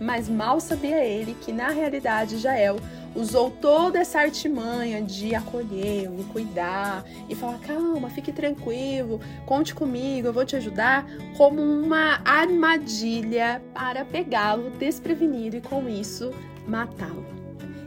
mas 0.00 0.30
mal 0.30 0.60
sabia 0.60 1.04
ele 1.04 1.36
que 1.42 1.52
na 1.52 1.68
realidade 1.68 2.38
Jael 2.38 2.76
usou 3.14 3.50
toda 3.50 3.98
essa 3.98 4.20
artimanha 4.20 5.02
de 5.02 5.34
acolhê-lo, 5.34 6.24
cuidar 6.32 7.04
e 7.28 7.34
falar: 7.34 7.58
calma, 7.58 8.10
fique 8.10 8.32
tranquilo, 8.32 9.20
conte 9.46 9.74
comigo, 9.74 10.28
eu 10.28 10.32
vou 10.32 10.44
te 10.44 10.56
ajudar, 10.56 11.06
como 11.36 11.62
uma 11.62 12.20
armadilha 12.24 13.62
para 13.74 14.04
pegá-lo 14.04 14.70
desprevenido 14.70 15.56
e 15.56 15.60
com 15.60 15.88
isso 15.88 16.30
matá-lo. 16.66 17.24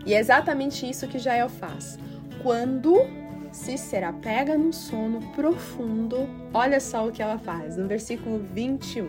E 0.05 0.13
é 0.13 0.19
exatamente 0.19 0.87
isso 0.87 1.07
que 1.07 1.17
Jael 1.17 1.49
faz. 1.49 1.97
Quando 2.43 2.95
Cícera 3.51 4.13
pega 4.13 4.57
num 4.57 4.71
sono 4.71 5.19
profundo, 5.33 6.29
olha 6.53 6.79
só 6.79 7.07
o 7.07 7.11
que 7.11 7.21
ela 7.21 7.39
faz 7.39 7.77
no 7.77 7.87
versículo 7.87 8.45
21. 8.53 9.07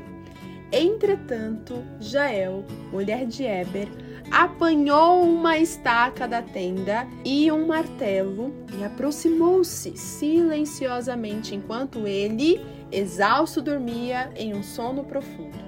Entretanto, 0.72 1.84
Jael, 2.00 2.64
mulher 2.90 3.26
de 3.26 3.44
Eber, 3.44 3.88
apanhou 4.30 5.22
uma 5.22 5.58
estaca 5.58 6.26
da 6.26 6.42
tenda 6.42 7.06
e 7.24 7.50
um 7.50 7.66
martelo 7.66 8.52
e 8.78 8.84
aproximou-se 8.84 9.96
silenciosamente 9.96 11.54
enquanto 11.54 12.06
ele, 12.06 12.60
exausto, 12.90 13.62
dormia 13.62 14.30
em 14.36 14.54
um 14.54 14.62
sono 14.62 15.04
profundo 15.04 15.58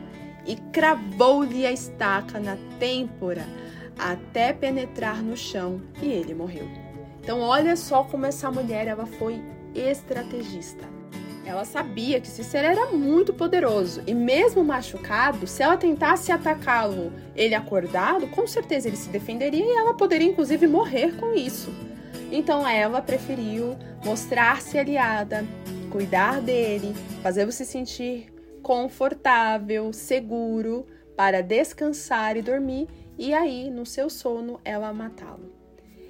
e 0.46 0.56
cravou-lhe 0.72 1.66
a 1.66 1.72
estaca 1.72 2.40
na 2.40 2.56
têmpora 2.78 3.46
até 3.98 4.52
penetrar 4.52 5.22
no 5.22 5.36
chão 5.36 5.80
e 6.00 6.06
ele 6.06 6.34
morreu. 6.34 6.68
Então 7.20 7.40
olha 7.40 7.76
só 7.76 8.04
como 8.04 8.26
essa 8.26 8.50
mulher 8.50 8.86
ela 8.86 9.06
foi 9.06 9.42
estrategista. 9.74 10.97
Ela 11.48 11.64
sabia 11.64 12.20
que 12.20 12.28
Cícero 12.28 12.66
era 12.66 12.90
muito 12.90 13.32
poderoso 13.32 14.02
e, 14.06 14.12
mesmo 14.12 14.62
machucado, 14.62 15.46
se 15.46 15.62
ela 15.62 15.78
tentasse 15.78 16.30
atacá-lo, 16.30 17.10
ele 17.34 17.54
acordado, 17.54 18.28
com 18.28 18.46
certeza 18.46 18.86
ele 18.86 18.98
se 18.98 19.08
defenderia 19.08 19.64
e 19.64 19.76
ela 19.78 19.94
poderia 19.94 20.28
inclusive 20.28 20.66
morrer 20.66 21.16
com 21.16 21.32
isso. 21.32 21.70
Então 22.30 22.68
ela 22.68 23.00
preferiu 23.00 23.78
mostrar-se 24.04 24.78
aliada, 24.78 25.42
cuidar 25.90 26.42
dele, 26.42 26.94
fazê-lo 27.22 27.50
se 27.50 27.64
sentir 27.64 28.30
confortável, 28.62 29.90
seguro, 29.90 30.84
para 31.16 31.42
descansar 31.42 32.36
e 32.36 32.42
dormir, 32.42 32.88
e 33.16 33.32
aí, 33.32 33.70
no 33.70 33.86
seu 33.86 34.10
sono, 34.10 34.60
ela 34.62 34.92
matá-lo. 34.92 35.50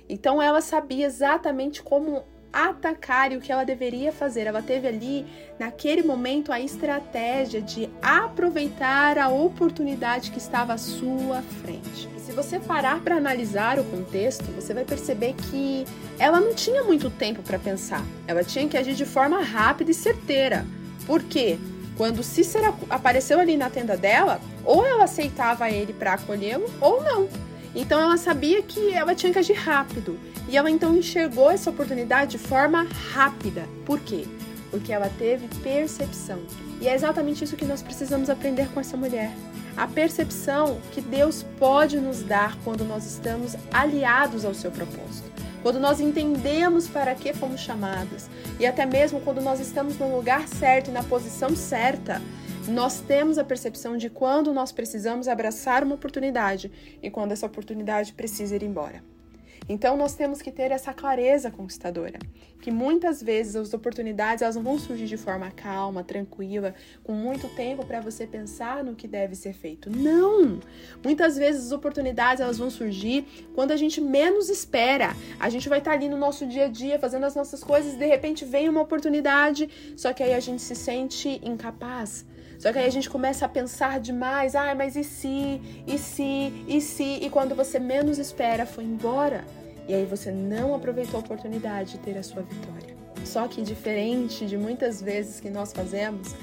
Então 0.09 0.43
ela 0.43 0.61
sabia 0.61 1.07
exatamente 1.07 1.81
como 1.81 2.25
atacar 2.53 3.33
e 3.33 3.37
o 3.37 3.41
que 3.41 3.53
ela 3.53 3.65
deveria 3.65 4.13
fazer. 4.13 4.47
Ela 4.47 4.63
teve 4.63 4.87
ali, 4.89 5.27
naquele 5.59 6.03
momento, 6.03 6.53
a 6.53 6.61
estratégia 6.61 7.61
de 7.61 7.89
aproveitar 8.01 9.19
a 9.19 9.29
oportunidade 9.29 10.31
que 10.31 10.39
estava 10.39 10.73
à 10.73 10.79
sua 10.79 11.43
frente. 11.63 12.09
E 12.17 12.21
se 12.21 12.33
você 12.33 12.59
parar 12.59 13.01
para 13.01 13.17
analisar 13.17 13.79
o 13.79 13.85
contexto, 13.85 14.45
você 14.53 14.73
vai 14.73 14.85
perceber 14.85 15.35
que 15.35 15.85
ela 16.19 16.41
não 16.41 16.55
tinha 16.55 16.83
muito 16.83 17.11
tempo 17.11 17.43
para 17.43 17.59
pensar. 17.59 18.05
Ela 18.27 18.43
tinha 18.45 18.69
que 18.69 18.77
agir 18.77 18.95
de 18.95 19.05
forma 19.05 19.43
rápida 19.43 19.91
e 19.91 19.95
certeira. 19.95 20.67
Por 21.07 21.23
quê? 21.23 21.59
Quando 21.97 22.23
Cícera 22.23 22.73
apareceu 22.89 23.41
ali 23.41 23.57
na 23.57 23.69
tenda 23.69 23.97
dela, 23.97 24.41
ou 24.65 24.87
ela 24.87 25.05
aceitava 25.05 25.71
ele 25.71 25.93
para 25.93 26.15
acolhê-lo 26.15 26.71
ou 26.81 27.03
não. 27.03 27.29
Então 27.75 28.01
ela 28.01 28.17
sabia 28.17 28.63
que 28.63 28.93
ela 28.93 29.15
tinha 29.15 29.33
que 29.33 29.39
agir 29.39 29.55
rápido. 29.55 30.19
E 30.49 30.57
ela 30.57 30.71
então 30.71 30.97
enxergou 30.97 31.51
essa 31.51 31.69
oportunidade 31.69 32.33
de 32.33 32.39
forma 32.39 32.85
rápida. 33.13 33.69
Por 33.85 34.01
quê? 34.01 34.25
Porque 34.71 34.93
ela 34.93 35.11
teve 35.19 35.47
percepção. 35.63 36.41
E 36.81 36.89
é 36.89 36.95
exatamente 36.95 37.45
isso 37.45 37.57
que 37.57 37.67
nós 37.67 37.83
precisamos 37.83 38.31
aprender 38.31 38.69
com 38.73 38.81
essa 38.81 38.97
mulher. 38.97 39.31
A 39.77 39.87
percepção 39.87 40.81
que 40.91 41.03
Deus 41.03 41.45
pode 41.59 42.01
nos 42.01 42.23
dar 42.23 42.57
quando 42.65 42.83
nós 42.83 43.05
estamos 43.05 43.55
aliados 43.71 44.45
ao 44.47 44.55
seu 44.55 44.71
propósito. 44.71 45.31
Quando 45.63 45.79
nós 45.79 46.01
entendemos 46.01 46.89
para 46.89 47.15
que 47.15 47.35
fomos 47.35 47.61
chamadas. 47.61 48.31
E 48.59 48.67
até 48.67 48.87
mesmo 48.87 49.21
quando 49.21 49.43
nós 49.43 49.61
estamos 49.61 49.99
no 49.99 50.17
lugar 50.17 50.49
certo 50.49 50.89
e 50.89 50.93
na 50.93 51.03
posição 51.03 51.55
certa 51.55 52.23
nós 52.67 53.01
temos 53.01 53.39
a 53.39 53.45
percepção 53.45 53.97
de 53.97 54.11
quando 54.11 54.53
nós 54.53 54.73
precisamos 54.73 55.27
abraçar 55.27 55.83
uma 55.83 55.95
oportunidade 55.95 56.71
e 57.03 57.11
quando 57.11 57.33
essa 57.33 57.47
oportunidade 57.47 58.13
precisa 58.13 58.55
ir 58.57 58.63
embora. 58.63 59.03
Então 59.69 59.97
nós 59.97 60.15
temos 60.15 60.43
que 60.43 60.51
ter 60.51 60.71
essa 60.71 60.93
clareza 60.93 61.51
conquistadora, 61.51 62.19
que 62.61 62.71
muitas 62.71 63.23
vezes 63.23 63.57
as 63.57 63.73
oportunidades 63.73 64.43
elas 64.43 64.57
não 64.57 64.63
vão 64.63 64.79
surgir 64.79 65.07
de 65.07 65.17
forma 65.17 65.51
calma, 65.51 66.05
tranquila, 66.05 66.75
com 67.03 67.13
muito 67.13 67.49
tempo 67.55 67.85
para 67.85 68.01
você 68.01 68.27
pensar 68.27 68.85
no 68.85 68.95
que 68.95 69.09
deve 69.09 69.35
ser 69.35 69.53
feito. 69.53 69.91
Não! 69.91 70.61
Muitas 71.03 71.37
vezes 71.37 71.67
as 71.67 71.73
oportunidades 71.73 72.41
elas 72.41 72.59
vão 72.59 72.71
surgir 72.71 73.27
quando 73.55 73.73
a 73.73 73.77
gente 73.77 74.01
menos 74.01 74.49
espera. 74.49 75.15
A 75.39 75.49
gente 75.49 75.69
vai 75.69 75.79
estar 75.79 75.93
ali 75.93 76.09
no 76.09 76.17
nosso 76.17 76.47
dia 76.47 76.67
a 76.67 76.69
dia 76.69 76.99
fazendo 76.99 77.25
as 77.25 77.35
nossas 77.35 77.63
coisas 77.63 77.95
e 77.95 77.97
de 77.97 78.07
repente 78.07 78.45
vem 78.45 78.69
uma 78.69 78.81
oportunidade, 78.81 79.95
só 79.97 80.13
que 80.13 80.23
aí 80.23 80.35
a 80.35 80.41
gente 80.41 80.63
se 80.63 80.75
sente 80.75 81.41
incapaz 81.45 82.27
só 82.59 82.73
que 82.73 82.79
aí 82.79 82.87
a 82.87 82.91
gente 82.91 83.09
começa 83.09 83.47
a 83.47 83.49
pensar 83.49 84.01
demais, 84.01 84.57
ah, 84.57 84.75
mas 84.75 84.97
e 84.97 85.05
se, 85.05 85.61
e 85.87 85.97
se, 85.97 86.53
e 86.67 86.81
se, 86.81 87.05
e 87.23 87.31
quando 87.31 87.55
você 87.55 87.79
menos 87.79 88.19
espera, 88.19 88.67
foi 88.67 88.85
embora. 88.85 89.45
E 89.87 89.95
aí 89.95 90.05
você 90.05 90.33
não 90.33 90.75
aproveitou 90.75 91.19
a 91.19 91.23
oportunidade 91.23 91.93
de 91.93 91.99
ter 91.99 92.19
a 92.19 92.23
sua 92.23 92.43
vitória. 92.43 92.97
Só 93.25 93.47
que 93.47 93.63
diferente 93.63 94.45
de 94.45 94.57
muitas 94.57 95.01
vezes 95.01 95.39
que 95.39 95.49
nós 95.49 95.73
fazemos, 95.73 96.35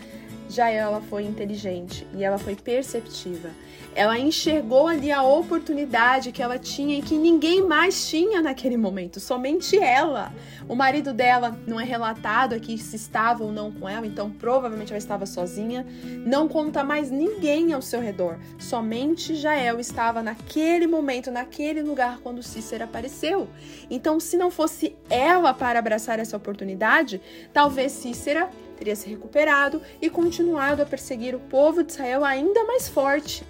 já 0.49 0.69
ela 0.69 1.01
foi 1.01 1.23
inteligente 1.23 2.07
e 2.13 2.23
ela 2.23 2.37
foi 2.37 2.55
perceptiva. 2.55 3.49
Ela 3.95 4.19
enxergou 4.19 4.87
ali 4.87 5.09
a 5.09 5.23
oportunidade 5.23 6.31
que 6.33 6.43
ela 6.43 6.59
tinha 6.59 6.97
e 6.97 7.01
que 7.01 7.17
ninguém 7.17 7.65
mais 7.65 8.09
tinha 8.09 8.41
naquele 8.41 8.75
momento, 8.75 9.21
somente 9.21 9.77
ela. 9.77 10.33
O 10.67 10.75
marido 10.75 11.13
dela 11.13 11.57
não 11.65 11.79
é 11.79 11.85
relatado 11.85 12.53
aqui 12.53 12.77
se 12.77 12.97
estava 12.97 13.43
ou 13.43 13.53
não 13.53 13.71
com 13.71 13.87
ela, 13.87 14.05
então 14.05 14.29
provavelmente 14.29 14.91
ela 14.91 14.97
estava 14.97 15.25
sozinha. 15.25 15.85
Não 16.25 16.47
conta 16.47 16.83
mais 16.83 17.09
ninguém 17.09 17.71
ao 17.71 17.81
seu 17.81 18.01
redor, 18.01 18.37
somente 18.59 19.33
Jael 19.33 19.79
estava 19.79 20.21
naquele 20.21 20.87
momento, 20.87 21.31
naquele 21.31 21.81
lugar 21.81 22.19
quando 22.21 22.43
Cícera 22.43 22.83
apareceu. 22.83 23.47
Então, 23.89 24.19
se 24.19 24.35
não 24.35 24.51
fosse 24.51 24.95
ela 25.09 25.53
para 25.53 25.79
abraçar 25.79 26.19
essa 26.19 26.35
oportunidade, 26.35 27.21
talvez 27.53 27.93
Cícera 27.93 28.49
teria 28.77 28.95
se 28.95 29.09
recuperado 29.09 29.81
e 30.01 30.09
continuado 30.09 30.81
a 30.81 30.85
perseguir 30.85 31.35
o 31.35 31.39
povo 31.39 31.83
de 31.83 31.91
Israel 31.91 32.23
ainda 32.23 32.63
mais 32.65 32.87
forte. 32.87 33.43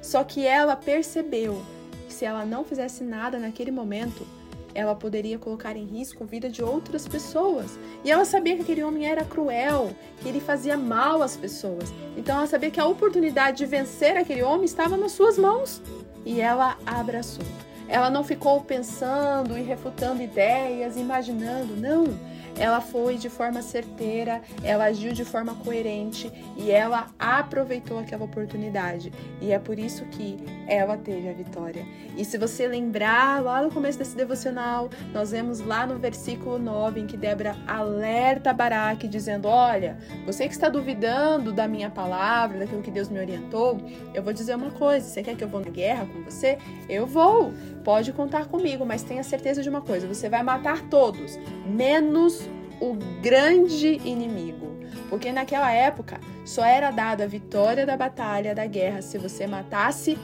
Só 0.00 0.24
que 0.24 0.46
ela 0.46 0.76
percebeu 0.76 1.62
que 2.06 2.12
se 2.12 2.24
ela 2.24 2.44
não 2.44 2.64
fizesse 2.64 3.04
nada 3.04 3.38
naquele 3.38 3.70
momento, 3.70 4.26
ela 4.74 4.94
poderia 4.94 5.38
colocar 5.38 5.76
em 5.76 5.84
risco 5.84 6.22
a 6.22 6.26
vida 6.26 6.48
de 6.48 6.62
outras 6.62 7.06
pessoas. 7.06 7.78
E 8.04 8.10
ela 8.10 8.24
sabia 8.24 8.56
que 8.56 8.62
aquele 8.62 8.82
homem 8.82 9.06
era 9.06 9.24
cruel, 9.24 9.94
que 10.20 10.28
ele 10.28 10.40
fazia 10.40 10.76
mal 10.76 11.22
às 11.22 11.36
pessoas. 11.36 11.92
Então 12.16 12.36
ela 12.36 12.46
sabia 12.46 12.70
que 12.70 12.80
a 12.80 12.86
oportunidade 12.86 13.58
de 13.58 13.66
vencer 13.66 14.16
aquele 14.16 14.42
homem 14.42 14.64
estava 14.64 14.96
nas 14.96 15.12
suas 15.12 15.36
mãos. 15.36 15.82
E 16.24 16.40
ela 16.40 16.78
abraçou. 16.86 17.44
Ela 17.88 18.08
não 18.08 18.22
ficou 18.22 18.60
pensando 18.60 19.58
e 19.58 19.62
refutando 19.62 20.22
ideias, 20.22 20.96
imaginando, 20.96 21.76
não 21.76 22.29
ela 22.58 22.80
foi 22.80 23.16
de 23.16 23.28
forma 23.28 23.62
certeira, 23.62 24.42
ela 24.62 24.84
agiu 24.84 25.12
de 25.12 25.24
forma 25.24 25.54
coerente 25.54 26.30
e 26.56 26.70
ela 26.70 27.08
aproveitou 27.18 27.98
aquela 27.98 28.24
oportunidade. 28.24 29.12
E 29.40 29.52
é 29.52 29.58
por 29.58 29.78
isso 29.78 30.04
que 30.06 30.38
ela 30.66 30.96
teve 30.96 31.28
a 31.28 31.32
vitória. 31.32 31.84
E 32.16 32.24
se 32.24 32.36
você 32.36 32.66
lembrar 32.66 33.42
lá 33.42 33.62
no 33.62 33.70
começo 33.70 33.98
desse 33.98 34.16
devocional, 34.16 34.90
nós 35.12 35.30
vemos 35.30 35.60
lá 35.60 35.86
no 35.86 35.98
versículo 35.98 36.58
9 36.58 37.00
em 37.00 37.06
que 37.06 37.16
Débora 37.16 37.56
alerta 37.66 38.52
Baraque 38.52 39.08
dizendo: 39.08 39.48
"Olha, 39.48 39.98
você 40.26 40.46
que 40.46 40.54
está 40.54 40.68
duvidando 40.68 41.52
da 41.52 41.66
minha 41.66 41.90
palavra, 41.90 42.58
daquilo 42.58 42.82
que 42.82 42.90
Deus 42.90 43.08
me 43.08 43.18
orientou, 43.18 43.80
eu 44.14 44.22
vou 44.22 44.32
dizer 44.32 44.54
uma 44.54 44.70
coisa, 44.70 45.06
você 45.06 45.22
quer 45.22 45.36
que 45.36 45.44
eu 45.44 45.48
vou 45.48 45.60
na 45.60 45.70
guerra 45.70 46.06
com 46.06 46.22
você? 46.22 46.58
Eu 46.88 47.06
vou. 47.06 47.52
Pode 47.84 48.12
contar 48.12 48.46
comigo, 48.46 48.84
mas 48.84 49.02
tenha 49.02 49.22
certeza 49.22 49.62
de 49.62 49.68
uma 49.68 49.80
coisa, 49.80 50.06
você 50.06 50.28
vai 50.28 50.42
matar 50.42 50.82
todos, 50.82 51.38
menos 51.66 52.48
o 52.80 52.94
grande 53.22 54.00
inimigo. 54.04 54.78
Porque 55.08 55.32
naquela 55.32 55.72
época 55.72 56.20
só 56.44 56.64
era 56.64 56.90
dada 56.90 57.24
a 57.24 57.26
vitória 57.26 57.86
da 57.86 57.96
batalha, 57.96 58.54
da 58.54 58.66
guerra, 58.66 59.02
se 59.02 59.18
você 59.18 59.46
matasse 59.46 60.18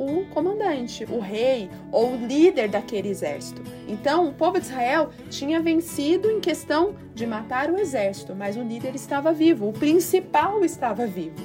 o 0.00 0.24
comandante, 0.30 1.04
o 1.10 1.20
rei 1.20 1.68
ou 1.92 2.12
o 2.14 2.26
líder 2.26 2.68
daquele 2.68 3.10
exército. 3.10 3.62
Então, 3.86 4.28
o 4.28 4.32
povo 4.32 4.58
de 4.58 4.64
Israel 4.64 5.10
tinha 5.28 5.60
vencido 5.60 6.30
em 6.30 6.40
questão 6.40 6.94
de 7.14 7.26
matar 7.26 7.70
o 7.70 7.78
exército, 7.78 8.34
mas 8.34 8.56
o 8.56 8.62
líder 8.62 8.94
estava 8.94 9.30
vivo, 9.30 9.68
o 9.68 9.72
principal 9.74 10.64
estava 10.64 11.06
vivo. 11.06 11.36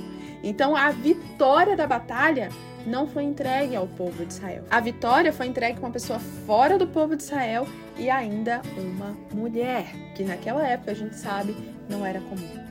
Então, 0.41 0.73
a 0.73 0.89
vitória 0.91 1.75
da 1.75 1.85
batalha 1.85 2.49
não 2.85 3.07
foi 3.07 3.23
entregue 3.23 3.75
ao 3.75 3.87
povo 3.87 4.25
de 4.25 4.33
Israel. 4.33 4.63
A 4.69 4.79
vitória 4.79 5.33
foi 5.33 5.47
entregue 5.47 5.79
com 5.79 5.85
uma 5.85 5.91
pessoa 5.91 6.19
fora 6.19 6.77
do 6.77 6.87
povo 6.87 7.15
de 7.15 7.23
Israel 7.23 7.67
e 7.97 8.09
ainda 8.09 8.61
uma 8.77 9.17
mulher, 9.33 9.87
que 10.15 10.23
naquela 10.23 10.65
época 10.67 10.91
a 10.91 10.95
gente 10.95 11.15
sabe 11.15 11.55
não 11.89 12.05
era 12.05 12.19
comum. 12.21 12.65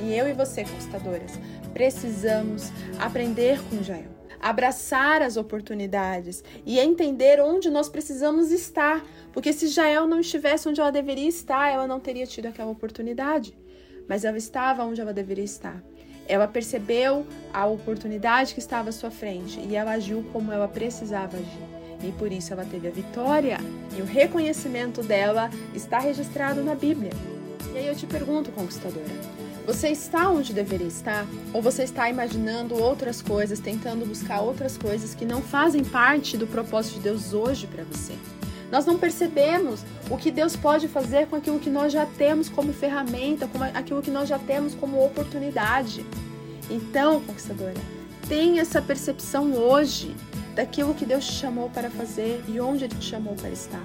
E 0.00 0.14
eu 0.14 0.28
e 0.28 0.32
você, 0.32 0.64
conquistadoras, 0.64 1.38
precisamos 1.74 2.70
aprender 2.98 3.60
com 3.68 3.82
Jael, 3.82 4.10
abraçar 4.40 5.20
as 5.22 5.36
oportunidades 5.36 6.42
e 6.64 6.78
entender 6.78 7.40
onde 7.40 7.68
nós 7.70 7.88
precisamos 7.88 8.50
estar, 8.50 9.04
porque 9.32 9.52
se 9.52 9.68
Jael 9.68 10.06
não 10.06 10.20
estivesse 10.20 10.68
onde 10.68 10.80
ela 10.80 10.90
deveria 10.90 11.28
estar, 11.28 11.70
ela 11.70 11.86
não 11.86 12.00
teria 12.00 12.26
tido 12.26 12.46
aquela 12.46 12.70
oportunidade, 12.70 13.56
mas 14.08 14.24
ela 14.24 14.38
estava 14.38 14.84
onde 14.84 15.00
ela 15.00 15.12
deveria 15.12 15.44
estar. 15.44 15.82
Ela 16.26 16.46
percebeu 16.46 17.26
a 17.52 17.66
oportunidade 17.66 18.54
que 18.54 18.60
estava 18.60 18.90
à 18.90 18.92
sua 18.92 19.10
frente 19.10 19.60
e 19.60 19.74
ela 19.74 19.92
agiu 19.92 20.24
como 20.32 20.52
ela 20.52 20.68
precisava 20.68 21.36
agir. 21.36 21.80
E 22.02 22.12
por 22.12 22.32
isso 22.32 22.52
ela 22.52 22.64
teve 22.64 22.88
a 22.88 22.90
vitória 22.90 23.58
e 23.96 24.00
o 24.00 24.04
reconhecimento 24.04 25.02
dela 25.02 25.50
está 25.74 25.98
registrado 25.98 26.62
na 26.62 26.74
Bíblia. 26.74 27.12
E 27.74 27.78
aí 27.78 27.86
eu 27.86 27.94
te 27.94 28.06
pergunto, 28.06 28.50
conquistadora, 28.52 29.04
você 29.66 29.88
está 29.88 30.30
onde 30.30 30.52
deveria 30.52 30.86
estar? 30.86 31.26
Ou 31.52 31.60
você 31.60 31.84
está 31.84 32.08
imaginando 32.08 32.74
outras 32.74 33.20
coisas, 33.20 33.60
tentando 33.60 34.06
buscar 34.06 34.40
outras 34.40 34.76
coisas 34.76 35.14
que 35.14 35.24
não 35.24 35.42
fazem 35.42 35.84
parte 35.84 36.36
do 36.36 36.46
propósito 36.46 36.94
de 36.94 37.00
Deus 37.00 37.32
hoje 37.32 37.66
para 37.66 37.84
você? 37.84 38.14
Nós 38.70 38.86
não 38.86 38.98
percebemos 38.98 39.84
o 40.10 40.16
que 40.16 40.32
Deus 40.32 40.56
pode 40.56 40.88
fazer 40.88 41.28
com 41.28 41.36
aquilo 41.36 41.60
que 41.60 41.70
nós 41.70 41.92
já 41.92 42.04
temos 42.04 42.48
como 42.48 42.72
ferramenta, 42.72 43.46
com 43.46 43.62
aquilo 43.62 44.02
que 44.02 44.10
nós 44.10 44.28
já 44.28 44.38
temos 44.38 44.74
como 44.74 45.02
oportunidade. 45.02 46.04
Então, 46.68 47.20
conquistadora, 47.20 47.80
tenha 48.28 48.60
essa 48.60 48.82
percepção 48.82 49.52
hoje 49.54 50.14
daquilo 50.54 50.94
que 50.94 51.06
Deus 51.06 51.24
te 51.24 51.32
chamou 51.34 51.70
para 51.70 51.88
fazer 51.88 52.42
e 52.48 52.60
onde 52.60 52.84
Ele 52.84 52.94
te 52.96 53.04
chamou 53.04 53.34
para 53.36 53.50
estar. 53.50 53.84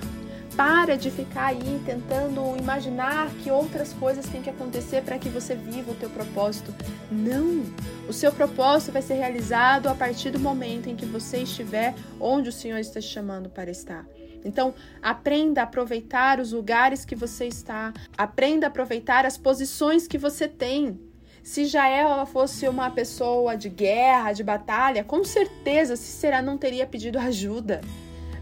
Para 0.57 0.97
de 0.97 1.11
ficar 1.11 1.47
aí 1.47 1.81
tentando 1.85 2.57
imaginar 2.57 3.29
que 3.43 3.51
outras 3.51 3.93
coisas 3.93 4.25
têm 4.25 4.41
que 4.41 4.49
acontecer 4.49 5.03
para 5.03 5.19
que 5.19 5.29
você 5.29 5.53
viva 5.53 5.91
o 5.91 5.95
teu 5.95 6.09
propósito. 6.09 6.73
Não! 7.11 7.63
O 8.07 8.13
seu 8.13 8.31
propósito 8.31 8.93
vai 8.93 9.01
ser 9.01 9.15
realizado 9.15 9.87
a 9.87 9.93
partir 9.93 10.31
do 10.31 10.39
momento 10.39 10.89
em 10.89 10.95
que 10.95 11.05
você 11.05 11.39
estiver 11.39 11.93
onde 12.19 12.49
o 12.49 12.53
Senhor 12.53 12.79
está 12.79 12.99
te 12.99 13.07
chamando 13.07 13.49
para 13.49 13.69
estar. 13.69 14.05
Então, 14.45 14.75
aprenda 15.01 15.61
a 15.61 15.63
aproveitar 15.63 16.39
os 16.39 16.51
lugares 16.51 17.03
que 17.03 17.15
você 17.15 17.47
está, 17.47 17.91
aprenda 18.15 18.67
a 18.67 18.69
aproveitar 18.69 19.25
as 19.25 19.37
posições 19.37 20.07
que 20.07 20.17
você 20.17 20.47
tem. 20.47 20.99
Se 21.43 21.65
Jael 21.65 22.25
fosse 22.27 22.67
uma 22.67 22.89
pessoa 22.89 23.57
de 23.57 23.69
guerra, 23.69 24.33
de 24.33 24.43
batalha, 24.43 25.03
com 25.03 25.23
certeza 25.23 25.95
Cícera 25.95 26.41
não 26.41 26.57
teria 26.57 26.85
pedido 26.87 27.19
ajuda. 27.19 27.81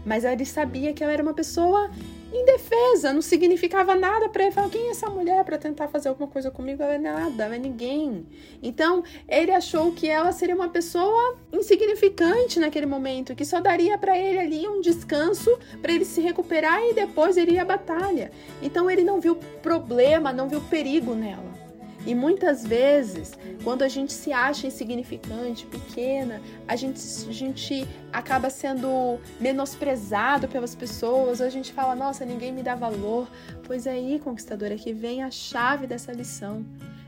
Mas 0.04 0.24
ele 0.24 0.44
sabia 0.44 0.92
que 0.92 1.02
ela 1.02 1.12
era 1.12 1.22
uma 1.22 1.34
pessoa 1.34 1.90
indefesa, 2.36 3.12
não 3.12 3.22
significava 3.22 3.94
nada 3.94 4.28
para 4.28 4.44
ele. 4.44 4.52
Falar, 4.52 4.68
quem 4.68 4.88
é 4.88 4.90
essa 4.90 5.08
mulher 5.08 5.44
para 5.44 5.58
tentar 5.58 5.88
fazer 5.88 6.08
alguma 6.08 6.28
coisa 6.28 6.50
comigo? 6.50 6.82
Ela 6.82 6.94
é 6.94 6.98
nada, 6.98 7.44
ela 7.44 7.56
é 7.56 7.58
ninguém. 7.58 8.26
Então, 8.62 9.02
ele 9.28 9.50
achou 9.50 9.92
que 9.92 10.08
ela 10.08 10.32
seria 10.32 10.54
uma 10.54 10.68
pessoa 10.68 11.38
insignificante 11.52 12.58
naquele 12.60 12.86
momento, 12.86 13.34
que 13.34 13.44
só 13.44 13.60
daria 13.60 13.96
para 13.96 14.18
ele 14.18 14.38
ali 14.38 14.68
um 14.68 14.80
descanso 14.80 15.58
para 15.80 15.92
ele 15.92 16.04
se 16.04 16.20
recuperar 16.20 16.82
e 16.82 16.92
depois 16.94 17.36
iria 17.36 17.62
à 17.62 17.64
batalha. 17.64 18.30
Então, 18.62 18.90
ele 18.90 19.04
não 19.04 19.20
viu 19.20 19.36
problema, 19.62 20.32
não 20.32 20.48
viu 20.48 20.60
perigo 20.60 21.14
nela. 21.14 21.63
E 22.06 22.14
muitas 22.14 22.66
vezes, 22.66 23.32
quando 23.62 23.82
a 23.82 23.88
gente 23.88 24.12
se 24.12 24.32
acha 24.32 24.66
insignificante, 24.66 25.64
pequena, 25.66 26.40
a 26.68 26.76
gente, 26.76 27.00
a 27.28 27.32
gente 27.32 27.88
acaba 28.12 28.50
sendo 28.50 29.18
menosprezado 29.40 30.46
pelas 30.46 30.74
pessoas, 30.74 31.40
a 31.40 31.48
gente 31.48 31.72
fala, 31.72 31.94
nossa, 31.94 32.24
ninguém 32.24 32.52
me 32.52 32.62
dá 32.62 32.74
valor. 32.74 33.26
Pois 33.66 33.86
é 33.86 33.92
aí, 33.92 34.20
conquistadora, 34.22 34.76
que 34.76 34.92
vem 34.92 35.22
a 35.22 35.30
chave 35.30 35.86
dessa 35.86 36.12
lição. 36.12 36.64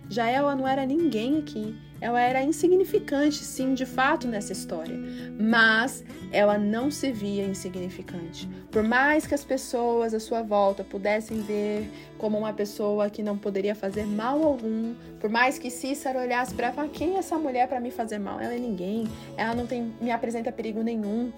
Já 0.08 0.28
ela 0.28 0.54
não 0.54 0.66
era 0.66 0.86
ninguém 0.86 1.38
aqui. 1.38 1.76
Ela 2.00 2.20
era 2.20 2.42
insignificante, 2.42 3.36
sim, 3.36 3.74
de 3.74 3.86
fato, 3.86 4.28
nessa 4.28 4.52
história. 4.52 4.94
Mas 5.38 6.04
ela 6.30 6.58
não 6.58 6.90
se 6.90 7.10
via 7.10 7.44
insignificante. 7.44 8.48
Por 8.70 8.82
mais 8.82 9.26
que 9.26 9.34
as 9.34 9.44
pessoas 9.44 10.12
à 10.12 10.20
sua 10.20 10.42
volta 10.42 10.84
pudessem 10.84 11.40
ver 11.40 11.90
como 12.18 12.38
uma 12.38 12.52
pessoa 12.52 13.08
que 13.08 13.22
não 13.22 13.38
poderia 13.38 13.74
fazer 13.74 14.06
mal 14.06 14.42
algum, 14.42 14.94
por 15.20 15.30
mais 15.30 15.58
que 15.58 15.70
Cícero 15.70 16.18
olhasse 16.18 16.54
para 16.54 16.68
ela, 16.68 16.88
quem 16.88 17.16
é 17.16 17.18
essa 17.18 17.38
mulher 17.38 17.68
para 17.68 17.80
me 17.80 17.90
fazer 17.90 18.18
mal? 18.18 18.40
Ela 18.40 18.54
é 18.54 18.58
ninguém. 18.58 19.08
Ela 19.36 19.54
não 19.54 19.66
tem, 19.66 19.94
me 20.00 20.10
apresenta 20.10 20.52
perigo 20.52 20.82
nenhum. 20.82 21.32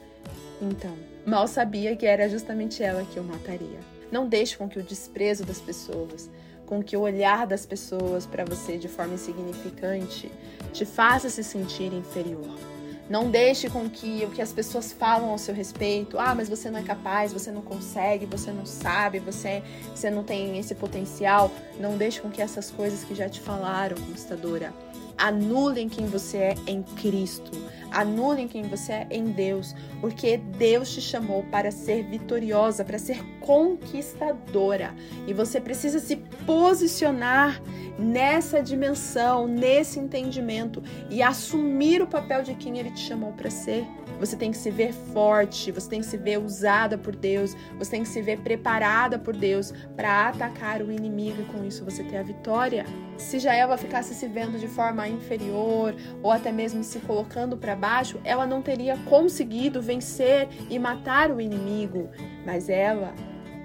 Então, 0.61 0.95
mal 1.25 1.47
sabia 1.47 1.95
que 1.95 2.05
era 2.05 2.29
justamente 2.29 2.83
ela 2.83 3.05
que 3.05 3.17
eu 3.17 3.23
mataria. 3.23 3.79
Não 4.11 4.27
deixe 4.27 4.57
com 4.57 4.69
que 4.69 4.79
o 4.79 4.83
desprezo 4.83 5.45
das 5.45 5.61
pessoas 5.61 6.31
com 6.69 6.83
que 6.83 6.99
o 6.99 7.01
olhar 7.01 7.47
das 7.47 7.65
pessoas 7.65 8.27
para 8.27 8.45
você 8.45 8.77
de 8.77 8.89
forma 8.89 9.15
insignificante 9.15 10.31
te 10.71 10.85
faça 10.85 11.31
se 11.31 11.43
sentir 11.43 11.95
inferior. 11.95 12.55
Não 13.09 13.31
deixe 13.31 13.71
com 13.71 13.89
que 13.89 14.23
o 14.27 14.31
que 14.31 14.43
as 14.43 14.53
pessoas 14.53 14.93
falam 14.93 15.31
ao 15.31 15.39
seu 15.39 15.55
respeito, 15.55 16.19
ah, 16.19 16.35
mas 16.35 16.47
você 16.47 16.71
não 16.71 16.79
é 16.79 16.83
capaz, 16.83 17.33
você 17.33 17.51
não 17.51 17.63
consegue, 17.63 18.27
você 18.27 18.53
não 18.53 18.67
sabe, 18.67 19.19
você, 19.19 19.63
você 19.95 20.11
não 20.11 20.23
tem 20.23 20.59
esse 20.59 20.75
potencial. 20.75 21.51
Não 21.81 21.97
deixe 21.97 22.21
com 22.21 22.29
que 22.29 22.43
essas 22.43 22.71
coisas 22.71 23.03
que 23.03 23.15
já 23.15 23.31
te 23.31 23.41
falaram, 23.41 23.97
conquistadora, 23.97 24.75
Anulem 25.19 25.89
quem 25.89 26.07
você 26.07 26.39
é 26.39 26.55
em 26.67 26.83
Cristo. 26.83 27.51
Anulem 27.91 28.47
quem 28.47 28.63
você 28.65 28.93
é 28.93 29.09
em 29.11 29.25
Deus, 29.25 29.75
porque 30.01 30.37
Deus 30.37 30.93
te 30.93 31.01
chamou 31.01 31.43
para 31.45 31.71
ser 31.71 32.05
vitoriosa, 32.05 32.85
para 32.85 32.99
ser 32.99 33.25
conquistadora. 33.41 34.95
E 35.27 35.33
você 35.33 35.61
precisa 35.61 35.99
se 35.99 36.17
posicionar 36.47 37.61
nessa 37.99 38.63
dimensão, 38.63 39.47
nesse 39.47 39.99
entendimento 39.99 40.83
e 41.11 41.23
assumir 41.23 42.01
o 42.03 42.07
papel 42.07 42.43
de 42.43 42.55
quem 42.55 42.79
ele 42.79 42.91
te 42.91 43.01
chamou 43.01 43.33
para 43.33 43.51
ser. 43.51 43.85
Você 44.19 44.37
tem 44.37 44.51
que 44.51 44.57
se 44.57 44.71
ver 44.71 44.93
forte, 44.93 45.71
você 45.71 45.89
tem 45.89 46.01
que 46.01 46.07
se 46.07 46.17
ver 46.17 46.39
usada 46.39 46.99
por 46.99 47.15
Deus, 47.15 47.57
você 47.79 47.93
tem 47.93 48.03
que 48.03 48.09
se 48.09 48.21
ver 48.21 48.39
preparada 48.41 49.19
por 49.19 49.35
Deus 49.35 49.73
para 49.95 50.29
atacar 50.29 50.83
o 50.83 50.90
inimigo 50.90 51.42
e 51.42 51.45
com 51.47 51.64
isso 51.64 51.85
você 51.85 52.03
ter 52.03 52.16
a 52.16 52.23
vitória. 52.23 52.85
Se 53.16 53.38
Jaelva 53.38 53.77
ficasse 53.77 54.14
se 54.14 54.27
vendo 54.27 54.59
de 54.59 54.69
forma 54.69 55.09
inferior 55.09 55.95
ou 56.23 56.31
até 56.31 56.51
mesmo 56.51 56.83
se 56.83 56.99
colocando 57.01 57.57
para 57.57 57.77
baixo, 57.77 58.21
ela 58.25 58.47
não 58.47 58.62
teria 58.62 58.97
conseguido 59.09 59.81
vencer 59.81 60.49
e 60.69 60.79
matar 60.79 61.31
o 61.31 61.40
inimigo, 61.40 62.09
mas 62.45 62.69
ela 62.69 63.14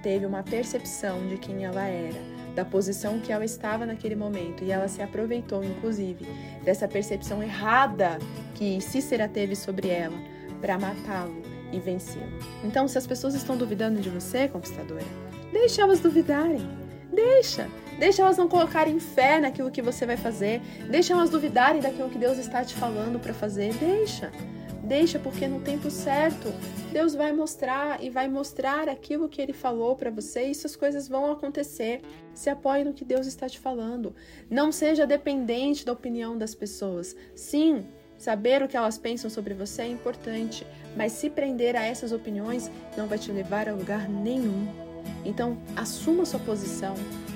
teve 0.01 0.25
uma 0.25 0.43
percepção 0.43 1.27
de 1.27 1.37
quem 1.37 1.65
ela 1.65 1.85
era 1.85 2.33
da 2.53 2.63
posição 2.63 3.19
que 3.19 3.31
ela 3.31 3.43
estava 3.43 3.83
naquele 3.83 4.15
momento 4.15 4.63
e 4.63 4.71
ela 4.71 4.87
se 4.87 5.01
aproveitou, 5.01 5.63
inclusive, 5.63 6.23
dessa 6.63 6.87
percepção 6.87 7.41
errada 7.41 8.19
que 8.53 8.79
Cícera 8.79 9.27
teve 9.27 9.55
sobre 9.55 9.89
ela 9.89 10.32
para 10.63 10.79
matá-lo 10.79 11.41
e 11.73 11.79
vencê-lo. 11.79 12.31
Então, 12.63 12.87
se 12.87 12.97
as 12.97 13.05
pessoas 13.05 13.35
estão 13.35 13.57
duvidando 13.57 13.99
de 13.99 14.09
você, 14.09 14.47
conquistadora, 14.47 15.03
deixe 15.51 15.81
elas 15.81 15.99
duvidarem. 15.99 16.65
Deixa. 17.11 17.67
Deixa 17.99 18.21
elas 18.21 18.37
não 18.37 18.47
colocarem 18.47 18.97
fé 18.97 19.41
naquilo 19.41 19.69
que 19.69 19.81
você 19.81 20.05
vai 20.05 20.15
fazer. 20.15 20.61
Deixa 20.89 21.11
elas 21.11 21.29
duvidarem 21.29 21.81
daquilo 21.81 22.09
que 22.09 22.17
Deus 22.17 22.37
está 22.37 22.63
te 22.63 22.75
falando 22.75 23.19
para 23.19 23.33
fazer. 23.33 23.73
Deixa. 23.73 24.31
Deixa, 24.83 25.19
porque 25.19 25.47
no 25.47 25.59
tempo 25.59 25.89
certo 25.89 26.51
Deus 26.91 27.13
vai 27.13 27.31
mostrar 27.31 28.03
e 28.03 28.09
vai 28.09 28.27
mostrar 28.29 28.87
aquilo 28.87 29.29
que 29.29 29.41
Ele 29.41 29.53
falou 29.53 29.95
para 29.95 30.11
você 30.11 30.47
e 30.47 30.51
essas 30.51 30.77
coisas 30.77 31.09
vão 31.09 31.29
acontecer. 31.29 32.01
Se 32.33 32.49
apoie 32.49 32.85
no 32.85 32.93
que 32.93 33.03
Deus 33.03 33.27
está 33.27 33.49
te 33.49 33.59
falando. 33.59 34.15
Não 34.49 34.71
seja 34.71 35.05
dependente 35.05 35.85
da 35.85 35.91
opinião 35.91 36.37
das 36.37 36.55
pessoas. 36.55 37.15
Sim, 37.35 37.85
Saber 38.17 38.63
o 38.63 38.67
que 38.67 38.77
elas 38.77 38.97
pensam 38.97 39.29
sobre 39.29 39.53
você 39.53 39.81
é 39.81 39.87
importante, 39.87 40.65
mas 40.95 41.11
se 41.11 41.29
prender 41.29 41.75
a 41.75 41.83
essas 41.83 42.11
opiniões 42.11 42.71
não 42.95 43.07
vai 43.07 43.17
te 43.17 43.31
levar 43.31 43.67
a 43.67 43.73
lugar 43.73 44.07
nenhum. 44.07 44.67
Então, 45.25 45.57
assuma 45.75 46.25
sua 46.25 46.39
posição, 46.39 46.95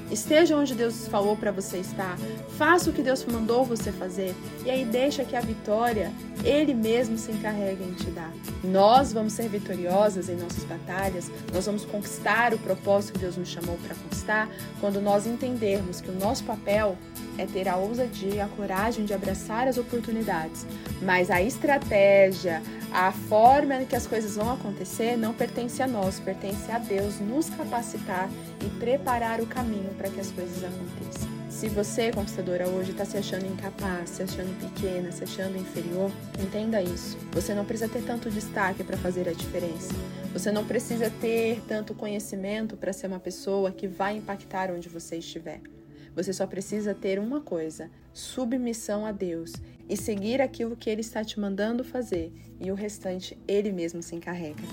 Esteja 0.10 0.56
onde 0.56 0.74
Deus 0.74 1.08
falou 1.08 1.36
para 1.36 1.52
você 1.52 1.80
estar. 1.80 2.17
Faça 2.58 2.89
o 2.89 2.93
que 2.93 3.02
Deus 3.02 3.26
mandou 3.26 3.65
você 3.65 3.91
fazer. 3.91 4.34
E 4.65 4.70
aí 4.70 4.86
deixa 4.86 5.26
que 5.26 5.36
a 5.36 5.41
vitória 5.41 6.12
Ele 6.43 6.74
mesmo 6.74 7.17
se 7.17 7.32
encarregue 7.32 7.84
em 7.84 7.93
te 7.93 8.10
dar. 8.12 8.32
Nós 8.63 9.12
vamos 9.12 9.34
ser 9.34 9.50
vitoriosas 9.50 10.30
em 10.30 10.36
nossas 10.36 10.63
batalhas. 10.63 11.30
Nós 11.54 11.65
vamos 11.65 11.84
conquistar 11.84 12.54
o 12.54 12.58
propósito 12.60 13.13
que 13.13 13.20
Deus 13.20 13.36
nos 13.36 13.50
chamou 13.50 13.78
para 13.86 13.96
conquistar 13.96 14.50
quando 14.80 15.02
nós 15.02 15.28
entendermos 15.28 16.00
que 16.00 16.10
o 16.10 16.15
nosso 16.17 16.43
papel 16.46 16.98
é 17.38 17.46
ter 17.46 17.67
a 17.67 17.76
ousadia, 17.76 18.46
a 18.46 18.48
coragem 18.48 19.06
de 19.06 19.13
abraçar 19.13 19.67
as 19.67 19.78
oportunidades. 19.78 20.65
Mas 21.02 21.30
a 21.30 21.41
estratégia, 21.41 22.62
a 22.91 23.12
forma 23.12 23.86
que 23.86 23.96
as 23.96 24.08
coisas 24.08 24.36
vão 24.36 24.52
acontecer 24.52 25.17
não 25.17 25.34
pertence 25.34 25.82
a 25.84 25.88
nós, 25.88 26.20
pertence 26.20 26.72
a 26.72 26.80
Deus 26.80 27.20
nos 27.20 27.50
capacitar 27.50 28.30
e 28.65 28.80
preparar 28.80 29.41
o 29.41 29.48
caminho 29.48 29.93
para 29.98 30.10
que 30.10 30.20
as 30.20 30.32
coisas 30.32 30.63
aconteçam. 30.63 31.38
Se 31.50 31.70
você, 31.70 32.12
conquistadora, 32.12 32.70
hoje 32.70 32.91
está 32.91 33.04
se 33.04 33.17
achando 33.17 33.48
incapaz, 33.48 34.12
se 34.12 34.22
achando 34.22 34.56
pequena, 34.60 35.12
se 35.12 35.24
achando 35.24 35.58
inferior, 35.58 36.12
entenda 36.39 36.82
isso. 36.82 37.17
Você 37.32 37.54
não 37.54 37.65
precisa 37.65 37.89
ter 37.89 38.04
tanto 38.04 38.30
destaque 38.30 38.84
para 38.84 38.96
fazer 38.98 39.28
a 39.28 39.34
diferença. 39.34 39.91
Você 40.34 40.52
não 40.52 40.65
precisa 40.65 41.10
ter 41.10 41.62
tanto 41.67 41.96
conhecimento 41.96 42.78
para 42.78 42.93
ser 42.93 43.08
uma 43.08 43.20
pessoa 43.20 43.72
que 43.72 43.88
vai 43.88 44.17
impactar 44.17 44.70
onde 44.70 44.88
você 44.88 45.17
estiver. 45.17 45.60
Você 46.15 46.34
só 46.34 46.46
precisa 46.46 46.93
ter 46.93 47.17
uma 47.17 47.41
coisa: 47.41 47.89
submissão 48.13 49.06
a 49.06 49.12
Deus 49.12 49.54
e 49.89 49.98
seguir 49.98 50.41
aquilo 50.41 50.76
que 50.76 50.89
Ele 50.89 51.02
está 51.02 51.24
te 51.24 51.39
mandando 51.39 51.84
fazer, 51.84 52.32
e 52.60 52.72
o 52.72 52.76
restante 52.76 53.38
Ele 53.48 53.72
mesmo 53.72 54.04
se 54.04 54.15
encarrega. 54.15 54.63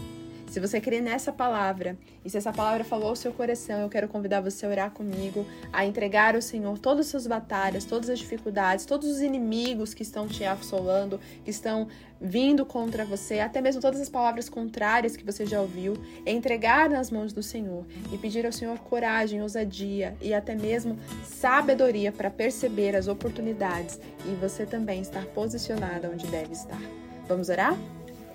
Se 0.54 0.60
você 0.60 0.80
crê 0.80 1.00
nessa 1.00 1.32
palavra 1.32 1.98
e 2.24 2.30
se 2.30 2.36
essa 2.36 2.52
palavra 2.52 2.84
falou 2.84 3.08
ao 3.08 3.16
seu 3.16 3.32
coração, 3.32 3.80
eu 3.80 3.88
quero 3.88 4.06
convidar 4.06 4.40
você 4.40 4.64
a 4.64 4.68
orar 4.68 4.90
comigo, 4.92 5.44
a 5.72 5.84
entregar 5.84 6.36
ao 6.36 6.40
Senhor 6.40 6.78
todas 6.78 7.06
as 7.06 7.10
suas 7.10 7.26
batalhas, 7.26 7.84
todas 7.84 8.08
as 8.08 8.20
dificuldades, 8.20 8.86
todos 8.86 9.08
os 9.08 9.20
inimigos 9.20 9.94
que 9.94 10.04
estão 10.04 10.28
te 10.28 10.44
assolando, 10.44 11.18
que 11.44 11.50
estão 11.50 11.88
vindo 12.20 12.64
contra 12.64 13.04
você, 13.04 13.40
até 13.40 13.60
mesmo 13.60 13.82
todas 13.82 14.00
as 14.00 14.08
palavras 14.08 14.48
contrárias 14.48 15.16
que 15.16 15.24
você 15.24 15.44
já 15.44 15.60
ouviu, 15.60 15.94
entregar 16.24 16.88
nas 16.88 17.10
mãos 17.10 17.32
do 17.32 17.42
Senhor 17.42 17.84
e 18.12 18.16
pedir 18.16 18.46
ao 18.46 18.52
Senhor 18.52 18.78
coragem, 18.78 19.42
ousadia 19.42 20.16
e 20.22 20.32
até 20.32 20.54
mesmo 20.54 20.96
sabedoria 21.24 22.12
para 22.12 22.30
perceber 22.30 22.94
as 22.94 23.08
oportunidades 23.08 23.98
e 24.24 24.36
você 24.36 24.64
também 24.64 25.00
estar 25.00 25.26
posicionada 25.26 26.08
onde 26.08 26.28
deve 26.28 26.52
estar. 26.52 26.80
Vamos 27.26 27.48
orar? 27.48 27.76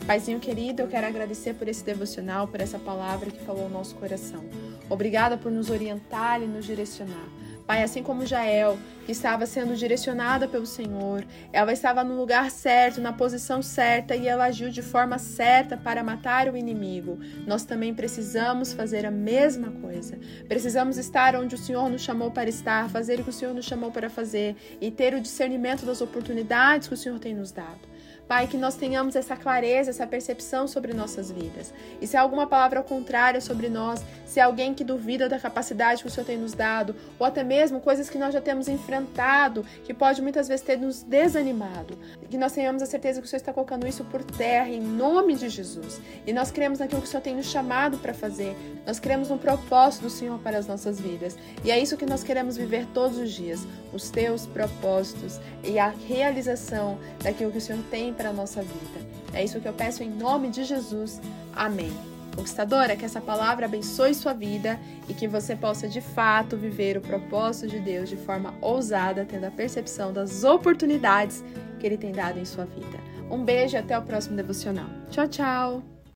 Paizinho 0.06 0.40
querido, 0.40 0.82
eu 0.82 0.88
quero 0.88 1.06
agradecer 1.06 1.54
por 1.54 1.68
esse 1.68 1.84
devocional, 1.84 2.48
por 2.48 2.62
essa 2.62 2.80
palavra 2.80 3.30
que 3.30 3.40
falou 3.46 3.64
ao 3.64 3.70
nosso 3.70 3.96
coração. 3.96 4.44
Obrigada 4.90 5.38
por 5.38 5.52
nos 5.52 5.70
orientar 5.70 6.42
e 6.42 6.48
nos 6.48 6.66
direcionar. 6.66 7.28
Pai, 7.70 7.84
assim 7.84 8.02
como 8.02 8.26
Jael, 8.26 8.80
que 9.06 9.12
estava 9.12 9.46
sendo 9.46 9.76
direcionada 9.76 10.48
pelo 10.48 10.66
Senhor, 10.66 11.24
ela 11.54 11.72
estava 11.72 12.04
no 12.04 12.16
lugar 12.16 12.50
certo, 12.50 13.00
na 13.00 13.14
posição 13.14 13.62
certa 13.62 14.16
e 14.16 14.28
ela 14.28 14.46
agiu 14.46 14.72
de 14.72 14.82
forma 14.82 15.20
certa 15.20 15.78
para 15.78 16.04
matar 16.04 16.50
o 16.50 16.58
inimigo. 16.58 17.20
Nós 17.46 17.64
também 17.64 17.94
precisamos 17.94 18.74
fazer 18.74 19.06
a 19.06 19.12
mesma 19.12 19.70
coisa. 19.70 20.18
Precisamos 20.48 20.98
estar 20.98 21.36
onde 21.36 21.54
o 21.54 21.60
Senhor 21.60 21.88
nos 21.92 22.02
chamou 22.02 22.32
para 22.32 22.50
estar, 22.50 22.90
fazer 22.90 23.20
o 23.20 23.24
que 23.24 23.30
o 23.30 23.34
Senhor 23.34 23.54
nos 23.54 23.66
chamou 23.66 23.92
para 23.92 24.10
fazer 24.10 24.56
e 24.82 24.90
ter 24.90 25.14
o 25.14 25.22
discernimento 25.22 25.86
das 25.86 26.02
oportunidades 26.02 26.88
que 26.88 26.96
o 26.96 26.98
Senhor 26.98 27.20
tem 27.20 27.36
nos 27.36 27.52
dado. 27.52 27.88
Pai, 28.30 28.46
que 28.46 28.58
nós 28.58 28.76
tenhamos 28.76 29.16
essa 29.16 29.36
clareza, 29.36 29.90
essa 29.90 30.06
percepção 30.06 30.68
sobre 30.68 30.94
nossas 30.94 31.32
vidas. 31.32 31.74
E 32.00 32.06
se 32.06 32.16
há 32.16 32.22
alguma 32.22 32.46
palavra 32.46 32.84
contrária 32.84 33.42
sobre 33.42 33.70
nós, 33.70 34.06
se 34.24 34.40
há 34.40 34.46
alguém 34.46 34.72
que 34.72 34.84
duvida 34.84 35.28
da 35.28 35.40
capacidade 35.40 36.04
que 36.04 36.08
o 36.08 36.12
Senhor 36.12 36.28
tem 36.28 36.38
nos 36.38 36.54
dado, 36.54 36.96
ou 37.18 37.26
até 37.26 37.44
mesmo 37.44 37.80
coisas 37.80 38.08
que 38.08 38.20
nós 38.20 38.32
já 38.32 38.40
temos 38.40 38.68
enfrentado, 38.68 39.66
que 39.84 39.96
pode 39.96 40.22
muitas 40.22 40.48
vezes 40.48 40.64
ter 40.64 40.78
nos 40.78 41.02
desanimado, 41.02 41.98
que 42.30 42.38
nós 42.38 42.52
tenhamos 42.52 42.84
a 42.84 42.86
certeza 42.86 43.20
que 43.20 43.26
o 43.26 43.28
Senhor 43.28 43.40
está 43.40 43.52
colocando 43.52 43.88
isso 43.88 44.04
por 44.04 44.24
terra, 44.24 44.70
em 44.70 44.80
nome 44.80 45.34
de 45.34 45.50
Jesus. 45.50 46.00
E 46.28 46.32
nós 46.32 46.52
cremos 46.52 46.78
naquilo 46.78 47.02
que 47.02 47.08
o 47.08 47.10
Senhor 47.10 47.24
tem 47.24 47.36
nos 47.36 47.48
chamado 47.48 47.98
para 47.98 48.14
fazer, 48.14 48.56
nós 48.86 49.00
cremos 49.00 49.30
no 49.30 49.40
propósito 49.40 50.04
do 50.04 50.10
Senhor 50.12 50.38
para 50.38 50.60
as 50.60 50.68
nossas 50.68 51.02
vidas. 51.02 51.36
E 51.66 51.72
é 51.72 51.80
isso 51.80 51.98
que 51.98 52.06
nós 52.06 52.24
queremos 52.24 52.58
viver 52.58 52.86
todos 52.94 53.18
os 53.18 53.32
dias, 53.32 53.66
os 53.92 54.12
teus 54.12 54.46
propósitos 54.46 55.40
e 55.64 55.80
a 55.80 55.88
realização 55.90 57.00
daquilo 57.24 57.52
que 57.52 57.58
o 57.58 57.62
Senhor 57.62 57.82
tem 57.90 58.14
para 58.20 58.32
a 58.32 58.34
nossa 58.34 58.62
vida. 58.62 59.00
É 59.34 59.42
isso 59.42 59.62
que 59.62 59.68
eu 59.68 59.74
peço 59.74 60.04
em 60.04 60.10
nome 60.10 60.50
de 60.50 60.66
Jesus. 60.66 61.22
Amém. 61.56 61.90
Conquistadora, 62.36 62.96
que 62.96 63.06
essa 63.06 63.22
palavra 63.22 63.66
abençoe 63.66 64.14
sua 64.14 64.34
vida 64.34 64.78
e 65.08 65.14
que 65.14 65.28
você 65.28 65.56
possa 65.56 65.88
de 65.88 66.02
fato 66.02 66.58
viver 66.58 66.98
o 66.98 67.02
propósito 67.02 67.68
de 67.68 67.80
Deus 67.80 68.10
de 68.10 68.18
forma 68.18 68.54
ousada, 68.62 69.26
tendo 69.26 69.46
a 69.46 69.52
percepção 69.52 70.12
das 70.12 70.44
oportunidades 70.44 71.44
que 71.80 71.88
Ele 71.88 71.98
tem 71.98 72.12
dado 72.12 72.40
em 72.40 72.46
sua 72.46 72.66
vida. 72.66 73.00
Um 73.32 73.44
beijo 73.44 73.76
e 73.76 73.78
até 73.78 73.98
o 73.98 74.02
próximo 74.02 74.36
devocional. 74.36 74.90
Tchau, 75.10 75.28
tchau! 75.28 75.99